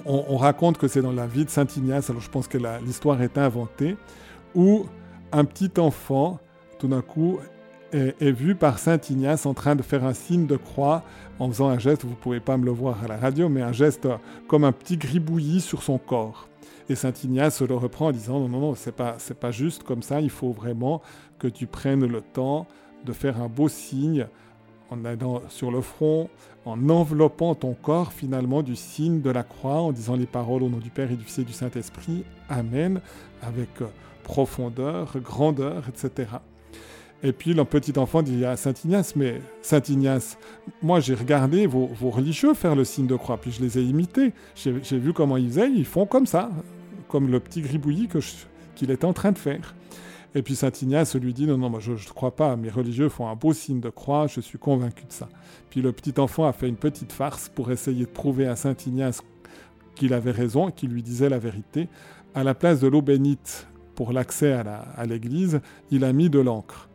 [0.05, 3.21] On, raconte que c'est dans la vie de Saint Ignace, alors je pense que l'histoire
[3.21, 3.97] est inventée,
[4.55, 4.85] où
[5.31, 6.39] un petit enfant,
[6.79, 7.39] tout d'un coup,
[7.91, 11.03] est, vu par Saint Ignace en train de faire un signe de croix
[11.39, 13.61] en faisant un geste, vous ne pouvez pas me le voir à la radio, mais
[13.61, 14.07] un geste
[14.47, 16.47] comme un petit gribouillis sur son corps.
[16.89, 19.83] Et Saint Ignace le reprend en disant non, non, non, c'est pas, c'est pas juste
[19.83, 21.01] comme ça, il faut vraiment
[21.41, 22.67] que tu prennes le temps
[23.03, 24.27] de faire un beau signe
[24.91, 26.29] en allant sur le front,
[26.65, 30.69] en enveloppant ton corps finalement du signe de la croix, en disant les paroles au
[30.69, 33.01] nom du Père et du Fils et du Saint-Esprit, Amen,
[33.41, 33.87] avec euh,
[34.23, 36.27] profondeur, grandeur, etc.
[37.23, 40.37] Et puis le petit enfant dit à Saint Ignace, mais Saint Ignace,
[40.83, 44.33] moi j'ai regardé vos, religieux faire le signe de croix, puis je les ai imités.
[44.55, 46.51] J'ai vu comment ils faisaient, ils font comme ça,
[47.07, 48.09] comme le petit gribouillis
[48.75, 49.73] qu'il était en train de faire.
[50.33, 53.09] Et puis Saint Ignace lui dit, non, non, moi je ne crois pas, mes religieux
[53.09, 55.27] font un beau signe de croix, je suis convaincu de ça.
[55.69, 58.75] Puis le petit enfant a fait une petite farce pour essayer de prouver à Saint
[58.85, 59.21] Ignace
[59.95, 61.89] qu'il avait raison, qu'il lui disait la vérité.
[62.33, 65.59] À la place de l'eau bénite pour l'accès à l'église,
[65.91, 66.87] il a mis de l'encre.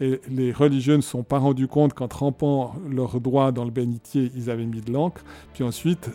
[0.00, 4.32] Et les religieux ne sont pas rendus compte qu'en trempant leurs doigts dans le bénitier,
[4.34, 5.22] ils avaient mis de l'encre.
[5.52, 6.10] Puis ensuite,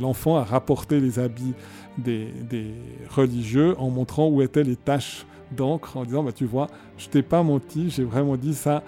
[0.00, 1.54] l'enfant a rapporté les habits
[1.98, 2.74] des,
[3.10, 7.22] religieux en montrant où étaient les taches d'encre, en disant, bah, tu vois, je t'ai
[7.22, 8.82] pas menti, j'ai vraiment dit ça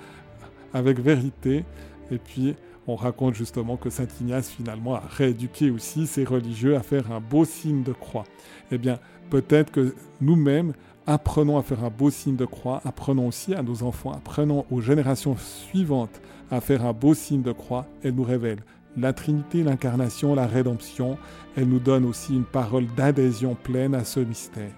[0.72, 1.64] avec vérité.
[2.10, 2.54] Et puis,
[2.86, 7.20] on raconte justement que Saint Ignace finalement a rééduqué aussi ses religieux à faire un
[7.20, 8.24] beau signe de croix.
[8.70, 8.98] Eh bien,
[9.30, 10.72] peut-être que nous-mêmes,
[11.06, 14.80] apprenons à faire un beau signe de croix, apprenons aussi à nos enfants, apprenons aux
[14.80, 17.86] générations suivantes à faire un beau signe de croix.
[18.02, 18.58] Elle nous révèle
[18.96, 21.18] la Trinité, l'incarnation, la rédemption.
[21.56, 24.72] Elle nous donne aussi une parole d'adhésion pleine à ce mystère.